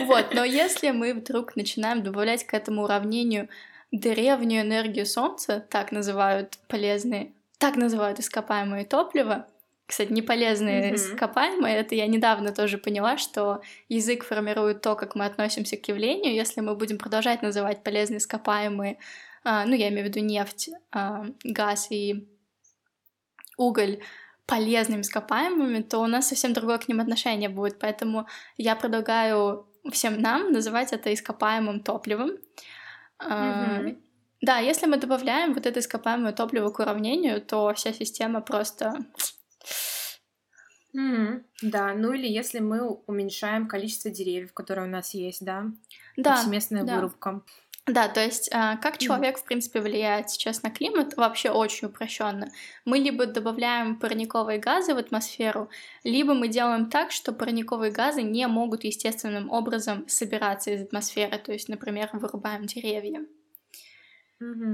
[0.06, 3.50] Вот, но если мы вдруг начинаем добавлять к этому уравнению
[3.92, 9.48] древнюю энергию Солнца, так называют полезные, так называют ископаемые топлива.
[9.86, 10.96] Кстати, не полезные mm-hmm.
[10.96, 16.34] ископаемые, это я недавно тоже поняла, что язык формирует то, как мы относимся к явлению.
[16.34, 18.98] Если мы будем продолжать называть полезные ископаемые,
[19.44, 22.26] а, ну, я имею в виду нефть, а, газ и
[23.58, 24.00] уголь,
[24.46, 27.80] полезными ископаемыми, то у нас совсем другое к ним отношение будет.
[27.80, 28.28] Поэтому
[28.58, 32.32] я предлагаю всем нам называть это ископаемым топливом.
[33.26, 33.98] Угу.
[34.42, 38.94] Да, если мы добавляем вот это ископаемое топливо к уравнению, то вся система просто...
[40.94, 45.66] Mm, да, ну или если мы уменьшаем количество деревьев, которые у нас есть, да?
[46.18, 46.36] Да.
[46.36, 46.96] Повсеместная да.
[46.96, 47.44] вырубка.
[47.88, 52.52] Да, то есть а, как человек, в принципе, влияет сейчас на климат, вообще очень упрощенно.
[52.86, 55.68] Мы либо добавляем парниковые газы в атмосферу,
[56.04, 61.52] либо мы делаем так, что парниковые газы не могут естественным образом собираться из атмосферы, то
[61.52, 63.26] есть, например, вырубаем деревья.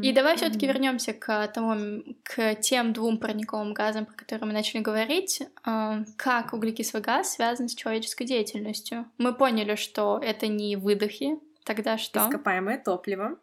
[0.01, 0.69] И давай все-таки mm-hmm.
[0.69, 5.41] вернемся к тому, к тем двум парниковым газам, про которые мы начали говорить.
[5.65, 9.05] А, как углекислый газ связан с человеческой деятельностью?
[9.17, 12.21] Мы поняли, что это не выдохи, Тогда что?
[12.21, 13.37] Ископаемое топливо.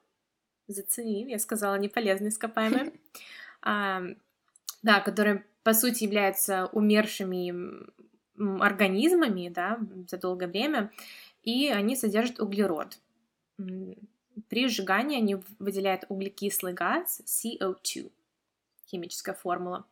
[0.66, 2.92] Зацени, я сказала, не полезное ископаемое.
[3.66, 4.02] А,
[4.82, 7.54] да, которые, по сути, являются умершими
[8.60, 10.92] организмами, да, за долгое время,
[11.42, 12.98] и они содержат углерод.
[14.50, 18.12] При сжигании они выделяют углекислый газ CO2,
[18.87, 19.87] химическая формула.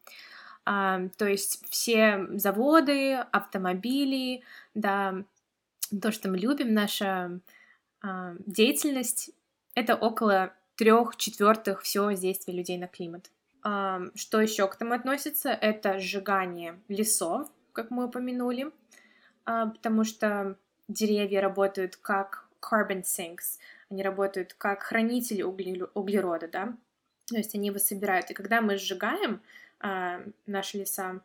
[0.66, 4.42] А, то есть все заводы, автомобили,
[4.74, 5.24] да,
[6.02, 7.40] то, что мы любим, наша
[8.46, 9.30] деятельность—
[9.74, 13.30] это около трех четвертых всего воздействия людей на климат.
[13.62, 15.50] А, что еще к этому относится?
[15.50, 18.72] Это сжигание лесов, как мы упомянули,
[19.44, 20.56] а, потому что
[20.88, 23.58] деревья работают как carbon sinks,
[23.90, 26.76] они работают как хранители углерода, да,
[27.26, 28.30] то есть они его собирают.
[28.30, 29.40] И когда мы сжигаем
[30.46, 31.22] наши леса,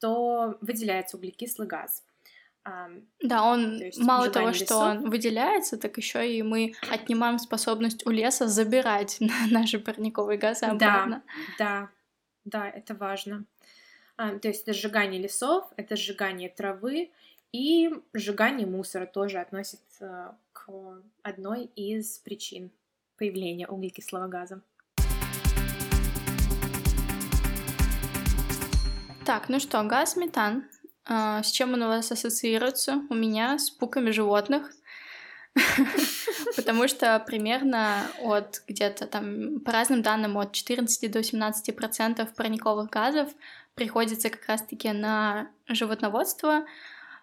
[0.00, 2.02] то выделяется углекислый газ.
[2.64, 4.66] Да, он то мало того, лесов.
[4.66, 9.18] что он выделяется, так еще и мы отнимаем способность у леса забирать
[9.50, 11.22] наши парниковые газы обратно.
[11.58, 11.88] Да,
[12.44, 13.44] да, да, это важно.
[14.16, 17.10] А, то есть это сжигание лесов, это сжигание травы
[17.52, 20.68] и сжигание мусора тоже относится к
[21.22, 22.70] одной из причин
[23.16, 24.60] появления углекислого газа.
[29.24, 30.64] Так, ну что, газ метан
[31.04, 33.02] а, с чем он у вас ассоциируется?
[33.10, 34.70] У меня с пуками животных.
[36.56, 42.88] Потому что примерно от где-то там, по разным данным, от 14 до 17 процентов парниковых
[42.90, 43.30] газов
[43.74, 46.66] приходится как раз-таки на животноводство,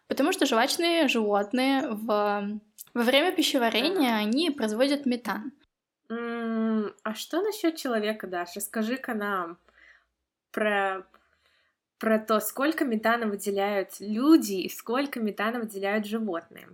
[0.08, 2.60] потому что жвачные животные в...
[2.94, 5.54] во время пищеварения они производят метан.
[6.10, 8.60] а что насчет человека, Даша?
[8.60, 9.58] Скажи-ка нам
[10.52, 11.06] про
[12.00, 16.68] про то, сколько метана выделяют люди и сколько метана выделяют животные.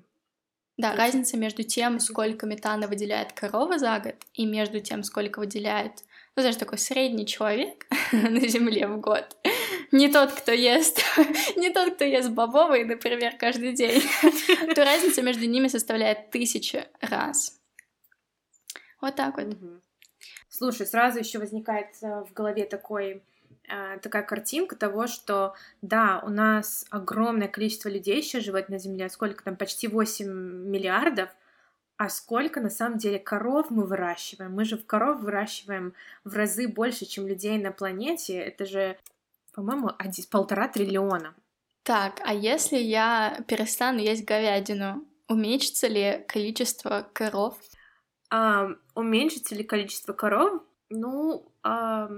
[0.78, 1.00] Да, Тут...
[1.00, 6.04] разница между тем, сколько метана выделяет корова за год, и между тем, сколько выделяет,
[6.36, 9.38] ну, знаешь, такой средний человек на Земле в год.
[9.92, 11.02] Не тот, кто ест,
[11.56, 14.02] не тот, кто ест бобовые, например, каждый день.
[14.76, 17.60] То разница между ними составляет тысячи раз.
[19.00, 19.56] Вот так вот.
[20.50, 23.22] Слушай, сразу еще возникает э, в голове такой
[24.02, 29.44] такая картинка того, что да, у нас огромное количество людей сейчас живет на Земле, сколько
[29.44, 31.30] там, почти 8 миллиардов,
[31.98, 34.54] а сколько на самом деле коров мы выращиваем?
[34.54, 35.94] Мы же в коров выращиваем
[36.24, 38.38] в разы больше, чем людей на планете.
[38.38, 38.98] Это же,
[39.54, 41.34] по-моему, один, полтора триллиона.
[41.84, 47.58] Так, а если я перестану есть говядину, уменьшится ли количество коров?
[48.30, 50.64] А, уменьшится ли количество коров?
[50.90, 52.10] Ну, а,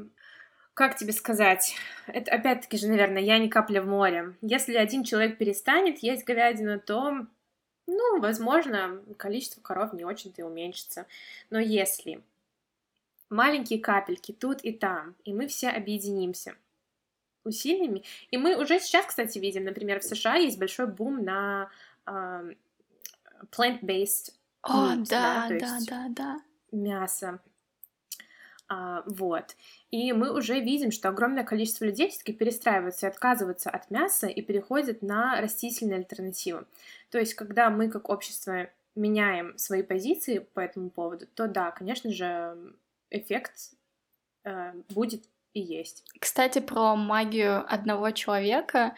[0.76, 1.76] как тебе сказать?
[2.06, 4.36] Это опять-таки же, наверное, я не капля в море.
[4.42, 7.26] Если один человек перестанет есть говядину, то,
[7.88, 11.08] ну, возможно, количество коров не очень-то и уменьшится.
[11.50, 12.22] Но если
[13.30, 16.56] маленькие капельки тут и там, и мы все объединимся
[17.46, 21.70] усилиями, и мы уже сейчас, кстати, видим, например, в США есть большой бум на
[22.06, 22.54] uh,
[23.50, 26.42] plant-based О, да, да, да, да, да.
[26.74, 27.40] мясо.
[28.68, 29.56] А, вот.
[29.92, 34.42] И мы уже видим, что огромное количество людей все-таки перестраиваются и отказываются от мяса и
[34.42, 36.66] переходят на растительные альтернативы.
[37.12, 42.12] То есть, когда мы как общество меняем свои позиции по этому поводу, то да, конечно
[42.12, 42.58] же,
[43.12, 43.54] эффект
[44.46, 46.04] э, будет и есть.
[46.20, 48.96] Кстати, про магию одного человека,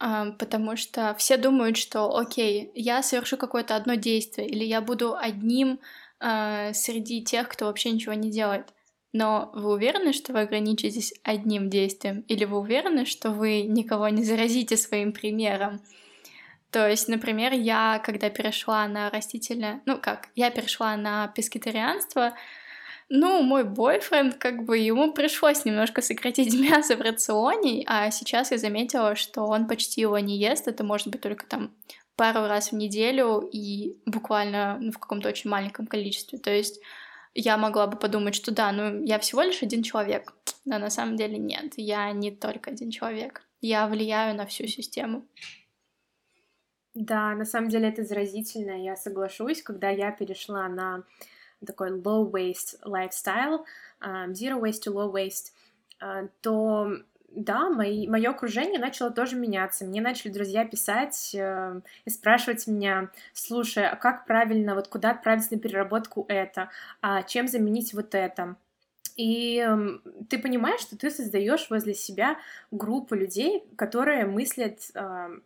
[0.00, 5.14] э, потому что все думают, что, окей, я совершу какое-то одно действие, или я буду
[5.16, 5.78] одним
[6.20, 8.72] э, среди тех, кто вообще ничего не делает.
[9.12, 12.20] Но вы уверены, что вы ограничитесь одним действием?
[12.28, 15.80] Или вы уверены, что вы никого не заразите своим примером?
[16.70, 19.80] То есть, например, я, когда перешла на растительное...
[19.86, 22.34] Ну как, я перешла на пескетарианство,
[23.10, 28.58] ну, мой бойфренд, как бы, ему пришлось немножко сократить мясо в рационе, а сейчас я
[28.58, 31.70] заметила, что он почти его не ест, это может быть только там
[32.16, 36.38] пару раз в неделю и буквально ну, в каком-то очень маленьком количестве.
[36.38, 36.80] То есть
[37.34, 40.34] я могла бы подумать, что да, ну я всего лишь один человек.
[40.64, 43.42] Но на самом деле нет, я не только один человек.
[43.60, 45.26] Я влияю на всю систему.
[46.94, 51.04] Да, на самом деле это заразительно, я соглашусь, когда я перешла на
[51.64, 53.64] такой low waste lifestyle,
[54.00, 55.52] um, zero waste to low waste,
[56.00, 56.90] uh, то
[57.30, 59.84] да, мои, мое окружение начало тоже меняться.
[59.84, 65.50] Мне начали друзья писать э, и спрашивать меня, слушай, а как правильно, вот куда отправить
[65.50, 66.70] на переработку это,
[67.02, 68.56] а чем заменить вот это.
[69.16, 69.98] И э,
[70.28, 72.38] ты понимаешь, что ты создаешь возле себя
[72.70, 75.38] группу людей, которые мыслят э,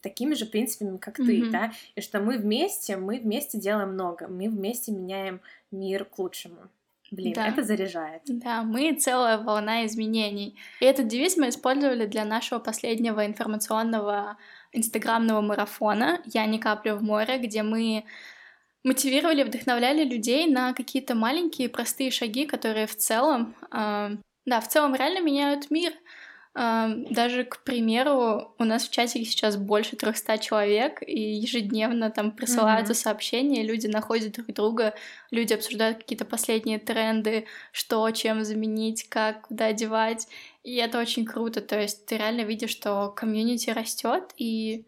[0.00, 1.26] такими же принципами, как mm-hmm.
[1.26, 5.40] ты, да, и что мы вместе, мы вместе делаем много, мы вместе меняем
[5.70, 6.68] мир к лучшему.
[7.10, 7.48] Блин, да.
[7.48, 8.22] это заряжает.
[8.26, 10.56] Да, мы целая волна изменений.
[10.80, 14.36] И этот девиз мы использовали для нашего последнего информационного
[14.72, 18.04] инстаграмного марафона «Я не каплю в море», где мы
[18.84, 24.10] мотивировали, вдохновляли людей на какие-то маленькие простые шаги, которые в целом, э,
[24.46, 25.92] да, в целом реально меняют мир.
[26.52, 32.92] Даже, к примеру, у нас в чатике сейчас больше 300 человек, и ежедневно там присылаются
[32.92, 32.96] mm-hmm.
[32.96, 34.94] сообщения, люди находят друг друга,
[35.30, 40.26] люди обсуждают какие-то последние тренды, что, чем заменить, как, куда одевать.
[40.64, 41.60] И это очень круто.
[41.60, 44.86] То есть ты реально видишь, что комьюнити растет, и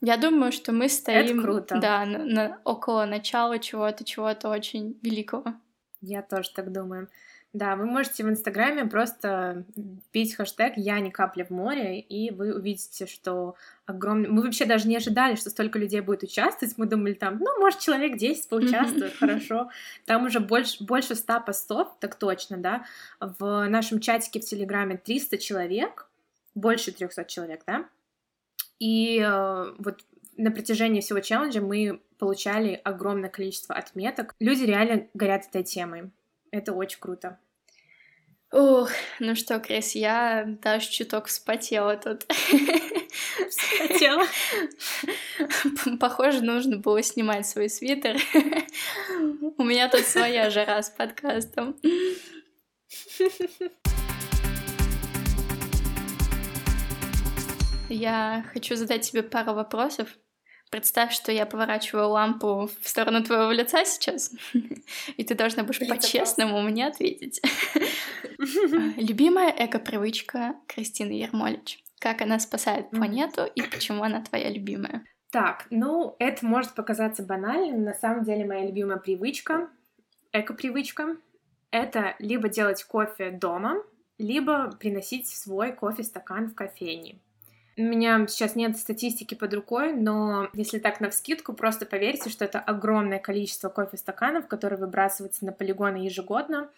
[0.00, 1.78] я думаю, что мы стоим круто.
[1.78, 5.54] Да, на, на, около начала чего-то, чего-то очень великого.
[6.00, 7.08] Я тоже так думаю.
[7.52, 12.54] Да, вы можете в Инстаграме просто вбить хэштег «Я не капля в море», и вы
[12.54, 14.30] увидите, что огромный...
[14.30, 16.78] Мы вообще даже не ожидали, что столько людей будет участвовать.
[16.78, 19.68] Мы думали там, ну, может, человек 10 поучаствует, хорошо.
[20.06, 22.86] Там уже больше, больше 100 постов, так точно, да.
[23.20, 26.08] В нашем чатике в Телеграме 300 человек,
[26.54, 27.84] больше 300 человек, да.
[28.78, 30.00] И э, вот
[30.38, 34.34] на протяжении всего челленджа мы получали огромное количество отметок.
[34.40, 36.10] Люди реально горят этой темой.
[36.52, 37.38] Это очень круто.
[38.52, 42.26] Ух, ну что, Крис, я даже чуток вспотела тут.
[43.48, 44.26] Вспотела?
[45.98, 48.18] Похоже, нужно было снимать свой свитер.
[49.56, 51.74] У меня тут своя жара с подкастом.
[57.88, 60.08] Я хочу задать тебе пару вопросов,
[60.72, 64.32] Представь, что я поворачиваю лампу в сторону твоего лица сейчас,
[65.18, 67.42] и ты должна будешь по-честному мне ответить.
[68.96, 71.84] Любимая эко-привычка Кристины Ермолич.
[72.00, 75.04] Как она спасает планету и почему она твоя любимая?
[75.30, 77.84] Так, ну, это может показаться банальным.
[77.84, 79.68] На самом деле моя любимая привычка,
[80.32, 81.18] эко-привычка,
[81.70, 83.82] это либо делать кофе дома,
[84.16, 87.20] либо приносить свой кофе-стакан в кофейне.
[87.76, 92.44] У меня сейчас нет статистики под рукой, но если так на вскидку, просто поверьте, что
[92.44, 96.70] это огромное количество кофе-стаканов, которые выбрасываются на полигоны ежегодно.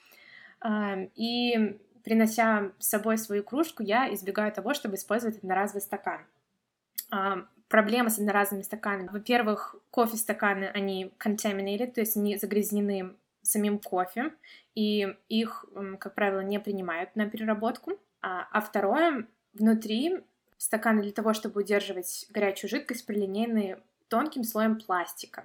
[1.17, 6.21] И принося с собой свою кружку, я избегаю того, чтобы использовать одноразовый стакан.
[7.69, 9.09] Проблема с одноразовыми стаканами.
[9.09, 14.33] Во-первых, кофе-стаканы, они contaminated, то есть они загрязнены самим кофе,
[14.77, 15.65] и их,
[15.99, 17.99] как правило, не принимают на переработку.
[18.23, 20.21] А, а второе, внутри
[20.65, 23.77] Стаканы для того, чтобы удерживать горячую жидкость, прилинены
[24.09, 25.45] тонким слоем пластика.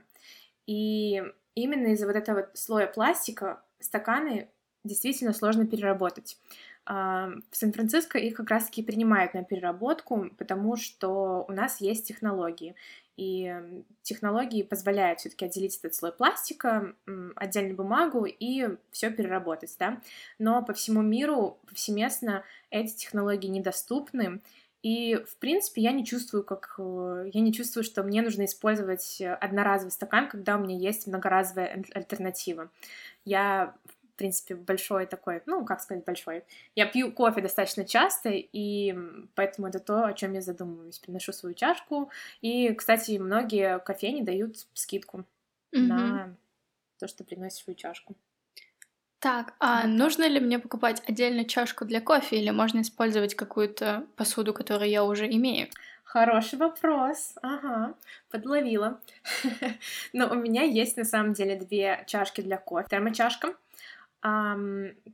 [0.65, 1.21] И
[1.55, 4.47] именно из-за вот этого слоя пластика стаканы
[4.85, 6.37] действительно сложно переработать.
[6.85, 12.73] А, в Сан-Франциско их как раз-таки принимают на переработку, потому что у нас есть технологии.
[13.17, 13.53] И
[14.01, 16.95] технологии позволяют все-таки отделить этот слой пластика,
[17.35, 20.01] отдельную бумагу и все переработать, да.
[20.37, 24.39] Но по всему миру повсеместно эти технологии недоступны,
[24.81, 26.75] и, в принципе, я не чувствую, как...
[26.77, 31.83] Э, я не чувствую, что мне нужно использовать одноразовый стакан, когда у меня есть многоразовая
[31.93, 32.69] альтернатива.
[33.25, 33.75] Я,
[34.13, 36.43] в принципе, большой такой, ну, как сказать, большой.
[36.75, 38.95] Я пью кофе достаточно часто, и
[39.35, 40.99] поэтому это то, о чем я задумываюсь.
[40.99, 42.09] Приношу свою чашку.
[42.41, 45.25] И, кстати, многие кофейни дают скидку
[45.75, 45.79] mm-hmm.
[45.79, 46.37] на
[46.99, 48.15] то, что приносишь свою чашку.
[49.19, 54.53] Так, а нужно ли мне покупать отдельно чашку для кофе или можно использовать какую-то посуду,
[54.53, 55.67] которую я уже имею?
[56.05, 57.35] Хороший вопрос.
[57.41, 57.93] Ага,
[58.31, 58.99] подловила.
[60.13, 62.87] Но у меня есть на самом деле две чашки для кофе.
[62.89, 63.55] Термочашка,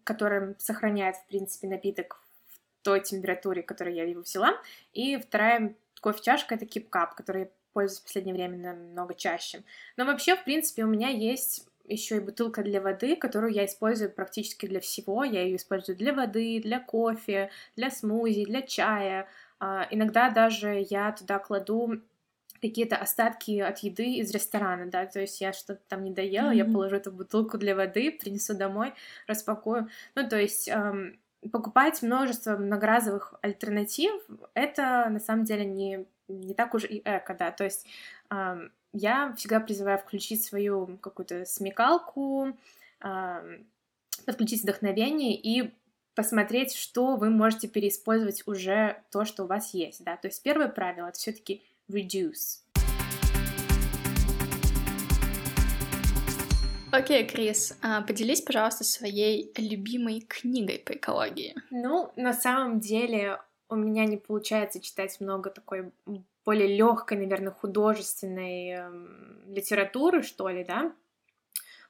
[0.03, 4.53] которая сохраняет, в принципе, напиток в той температуре, которой я его взяла.
[4.93, 9.64] И вторая кофе-чашка— это кипкап, который я пользуюсь в последнее время намного чаще.
[9.97, 14.12] Но вообще, в принципе, у меня есть еще и бутылка для воды, которую я использую
[14.12, 15.24] практически для всего.
[15.24, 19.28] Я ее использую для воды, для кофе, для смузи, для чая.
[19.60, 22.02] А, иногда даже я туда кладу
[22.62, 26.58] какие-то остатки от еды из ресторана, да, то есть я что-то там не доела, mm-hmm.
[26.58, 28.94] я положу эту бутылку для воды, принесу домой,
[29.28, 29.90] распакую.
[30.16, 31.20] Ну, то есть эм,
[31.52, 34.14] покупать множество многоразовых альтернатив,
[34.54, 37.86] это на самом деле не, не так уж и эко, да, то есть
[38.32, 42.58] эм, я всегда призываю включить свою какую-то смекалку,
[44.26, 45.74] подключить вдохновение и
[46.16, 50.16] посмотреть, что вы можете переиспользовать уже то, что у вас есть, да.
[50.16, 52.62] То есть первое правило— это все таки reduce.
[56.91, 61.54] Окей, okay, Крис, а поделись, пожалуйста, своей любимой книгой по экологии.
[61.70, 65.91] Ну, на самом деле у меня не получается читать много такой
[66.46, 70.93] более легкой, наверное, художественной эм, литературы, что ли, да.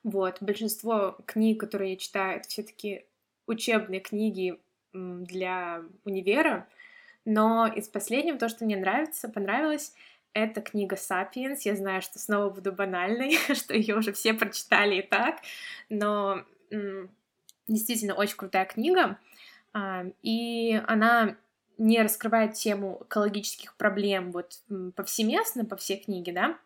[0.03, 3.05] Вот, большинство книг, которые я читаю, это все-таки
[3.47, 4.59] учебные книги
[4.93, 6.67] для универа,
[7.25, 9.93] но из последнего то, что мне нравится, понравилось,
[10.33, 11.65] это книга «Сапиенс».
[11.65, 15.39] Я знаю, что снова буду банальной, что ее уже все прочитали и так,
[15.89, 16.43] но
[17.67, 19.17] действительно очень крутая книга,
[19.73, 21.35] а, и она
[21.77, 24.59] не раскрывает тему экологических проблем вот
[24.95, 26.57] повсеместно по всей книге, да,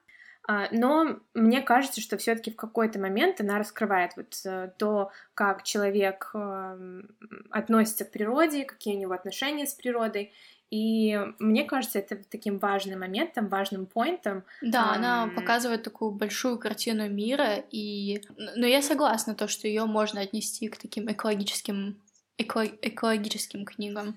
[0.50, 5.62] а, но мне кажется, что все-таки в какой-то момент она раскрывает вот э, то, как
[5.62, 7.08] человек эм,
[7.52, 10.34] относится к природе, какие у него отношения с природой.
[10.72, 14.44] И мне кажется, это таким важным моментом, важным поинтом.
[14.64, 14.96] Да, um...
[14.96, 18.24] она показывает такую большую картину мира, и...
[18.56, 22.02] но я согласна, то, что ее можно отнести к таким экологическим,
[22.40, 22.66] эко...
[22.66, 24.16] экологическим книгам.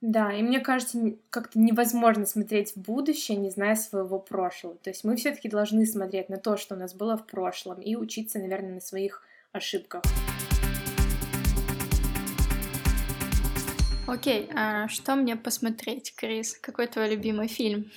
[0.00, 4.76] Да, и мне кажется, как-то невозможно смотреть в будущее, не зная своего прошлого.
[4.76, 7.96] То есть мы все-таки должны смотреть на то, что у нас было в прошлом, и
[7.96, 10.04] учиться, наверное, на своих ошибках.
[14.06, 16.56] Окей, а что мне посмотреть, Крис?
[16.56, 17.90] Какой твой любимый фильм?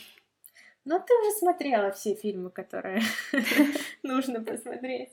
[0.86, 3.04] Ну, ты уже смотрела все фильмы, которые
[4.04, 5.12] нужно посмотреть.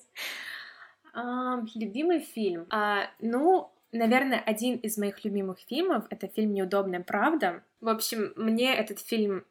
[1.75, 2.67] Любимый фильм.
[2.71, 7.63] А, ну, наверное, один из моих любимых фильмов— это фильм «Неудобная правда».
[7.81, 9.45] В общем, мне этот фильм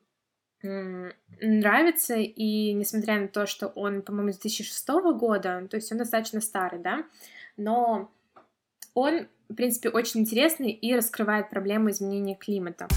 [0.62, 6.42] нравится, и несмотря на то, что он, по-моему, с 2006 года, то есть он достаточно
[6.42, 7.06] старый, да,
[7.58, 8.12] но
[8.96, 12.88] он в принципе, очень интересный и раскрывает проблему изменения климата.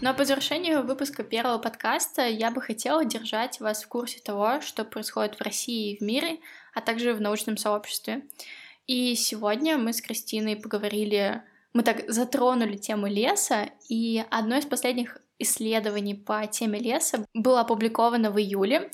[0.00, 4.84] Но по завершению выпуска первого подкаста я бы хотела держать вас в курсе того, что
[4.84, 6.38] происходит в России и в мире,
[6.74, 8.22] а также в научном сообществе.
[8.86, 11.42] И сегодня мы с Кристиной поговорили,
[11.72, 18.30] мы так затронули тему леса, и одно из последних исследований по теме леса было опубликовано
[18.30, 18.90] в июле.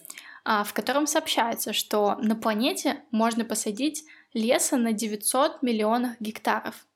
[0.49, 6.87] А, в котором сообщается, что на планете можно посадить леса на 900 миллионов гектаров,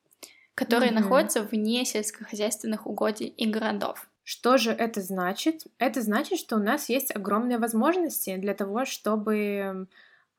[0.54, 1.00] которые mm-hmm.
[1.00, 4.08] находятся вне сельскохозяйственных угодий и городов.
[4.22, 5.64] Что же это значит?
[5.78, 9.88] Это значит, что у нас есть огромные возможности для того, чтобы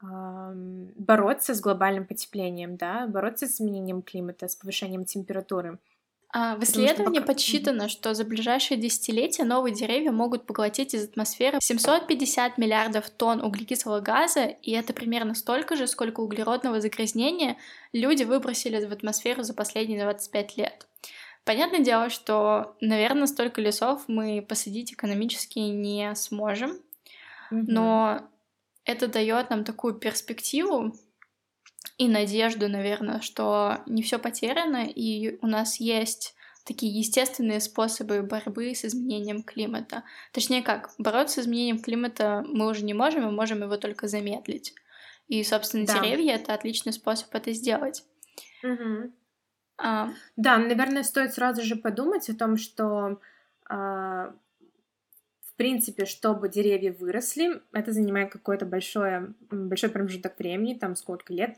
[0.01, 5.79] бороться с глобальным потеплением, да, бороться с изменением климата, с повышением температуры.
[6.33, 7.33] А, в исследовании пока...
[7.33, 13.99] подсчитано, что за ближайшие десятилетия новые деревья могут поглотить из атмосферы 750 миллиардов тонн углекислого
[13.99, 17.57] газа, и это примерно столько же, сколько углеродного загрязнения
[17.91, 20.87] люди выбросили в атмосферу за последние 25 лет.
[21.43, 26.79] Понятное дело, что, наверное, столько лесов мы посадить экономически не сможем,
[27.49, 28.30] но
[28.85, 30.93] это дает нам такую перспективу,
[31.97, 38.73] и надежду, наверное, что не все потеряно, и у нас есть такие естественные способы борьбы
[38.73, 40.03] с изменением климата.
[40.31, 44.73] Точнее как, бороться с изменением климата мы уже не можем, мы можем его только замедлить.
[45.27, 45.99] И, собственно, да.
[45.99, 48.03] деревья— это отличный способ это сделать.
[48.63, 49.11] Угу.
[49.77, 50.09] А...
[50.35, 53.19] Да, наверное, стоит сразу же подумать о том, что
[53.69, 54.33] а,
[55.61, 61.55] принципе, чтобы деревья выросли, это занимает какой-то большой, большой промежуток времени, там сколько лет,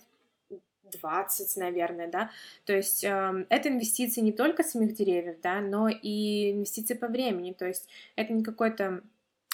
[0.91, 2.29] 20, наверное, да.
[2.65, 7.53] То есть э, это инвестиции не только самих деревьев, да, но и инвестиции по времени.
[7.53, 7.87] То есть
[8.17, 9.01] это не какое-то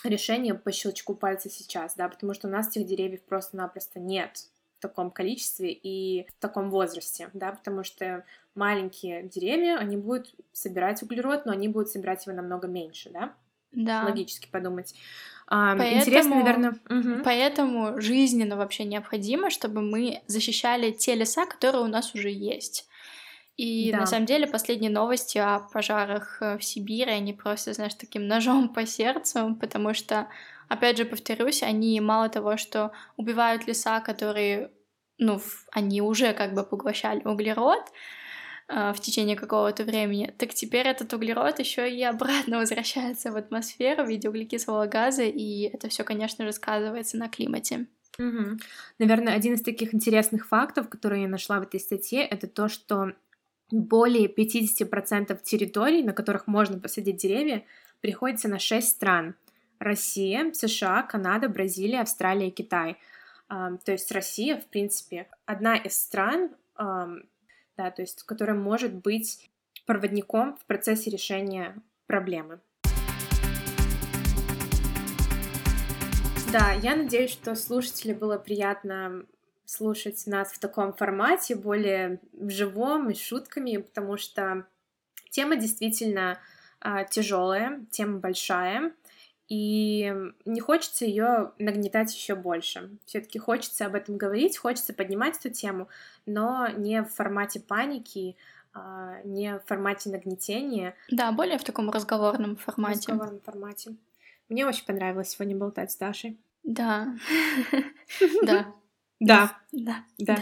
[0.04, 4.82] решение по щелчку пальца сейчас, да, потому что у нас этих деревьев просто-напросто нет в
[4.82, 8.26] таком количестве и в таком возрасте, да, потому что
[8.56, 13.36] маленькие деревья, они будут собирать углерод, но они будут собирать его намного меньше, да,
[13.72, 14.04] да.
[14.06, 14.96] логически подумать.
[15.48, 16.80] Поэтому, Интересно, наверное.
[16.90, 17.24] Угу.
[17.24, 22.88] Поэтому жизненно вообще необходимо, чтобы мы защищали те леса, которые у нас уже есть.
[23.58, 24.00] И да.
[24.00, 28.70] на самом деле последние новости о пожарах э, в Сибири, они просто, знаешь, таким ножом
[28.70, 30.30] по сердцу, потому что,
[30.70, 34.72] опять же, повторюсь, они мало того, что убивают леса, которые,
[35.18, 35.42] ну,
[35.74, 37.84] они уже как бы поглощали углерод,
[38.70, 44.10] в течение какого-то времени, так теперь этот углерод еще и обратно возвращается в атмосферу в
[44.10, 47.88] виде углекислого газа, и это все, конечно же, сказывается на климате.
[48.20, 48.60] Угу.
[49.00, 53.14] Наверное, один из таких интересных фактов, которые я нашла в этой статье, это то, что
[53.72, 57.64] более 50% территорий, на которых можно посадить деревья,
[58.02, 59.36] приходится на 6 стран.
[59.80, 62.98] Россия, США, Канада, Бразилия, Австралия Китай.
[63.48, 66.52] То есть Россия, в принципе, одна из стран,
[67.80, 69.50] да, то есть которая может быть
[69.86, 72.60] проводником в процессе решения проблемы.
[76.52, 79.24] Да, я надеюсь, что слушателям было приятно
[79.64, 84.66] слушать нас в таком формате, более живом и с шутками, потому что
[85.30, 86.40] тема действительно
[86.82, 88.92] э, тяжелая, тема большая,
[89.50, 90.14] и
[90.46, 92.92] не хочется ее нагнетать еще больше.
[93.06, 95.90] Все-таки хочется об этом говорить, хочется поднимать эту тему,
[96.28, 98.38] но не в формате паники,
[98.74, 100.96] а, не в формате нагнетения.
[101.10, 103.00] Да, более в таком разговорном формате.
[103.00, 103.96] В разговорном формате.
[104.50, 106.40] Мне очень понравилось сегодня болтать с Дашей.
[106.64, 107.16] Да.
[108.44, 108.74] Да.
[109.20, 109.58] Да.
[109.72, 110.06] Да.
[110.18, 110.38] Да.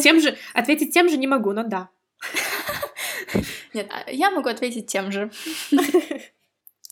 [0.00, 1.88] Тем же, ответить тем же не могу, но да.
[3.74, 5.30] Нет, а я могу ответить тем же.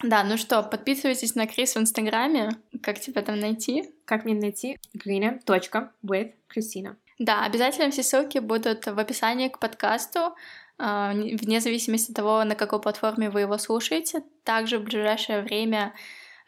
[0.03, 2.51] Да, ну что, подписывайтесь на Крис в Инстаграме.
[2.83, 3.93] Как тебя там найти?
[4.07, 4.79] Как мне найти?
[4.97, 6.97] green.with Christina.
[7.19, 10.35] Да, обязательно все ссылки будут в описании к подкасту.
[10.79, 14.23] а, вне зависимости от того, на какой платформе вы его слушаете.
[14.45, 15.93] Также в ближайшее время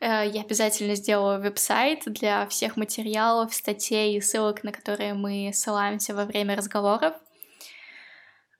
[0.01, 6.15] э, я обязательно сделаю веб-сайт для всех материалов, статей и ссылок, на которые мы ссылаемся
[6.15, 7.15] во время разговоров.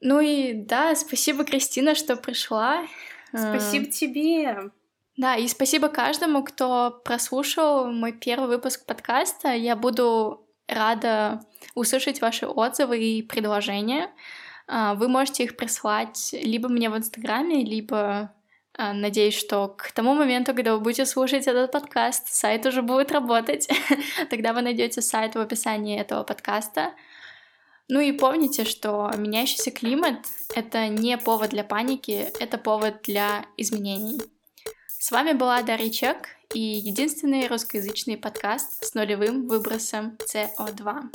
[0.03, 2.87] Ну и да, спасибо, Кристина, что пришла.
[3.31, 4.71] Спасибо тебе.
[5.17, 9.53] Да, и спасибо каждому, кто прослушал мой первый выпуск подкаста.
[9.53, 11.41] Я буду рада
[11.75, 14.11] услышать ваши отзывы и предложения.
[14.67, 18.33] А, вы можете их прислать либо мне в Инстаграме, либо
[18.75, 23.13] а, Надеюсь, что к тому моменту, когда вы будете слушать этот подкаст, сайт уже будет
[23.13, 23.69] работать.
[24.31, 26.95] Тогда вы найдете сайт в описании этого подкаста.
[27.89, 30.17] Ну и помните, что меняющийся климат—
[30.55, 34.23] это не повод для паники, это повод для изменений.
[35.03, 41.11] С вами была Дарья Чек и единственный русскоязычный подкаст с нулевым выбросом СО2.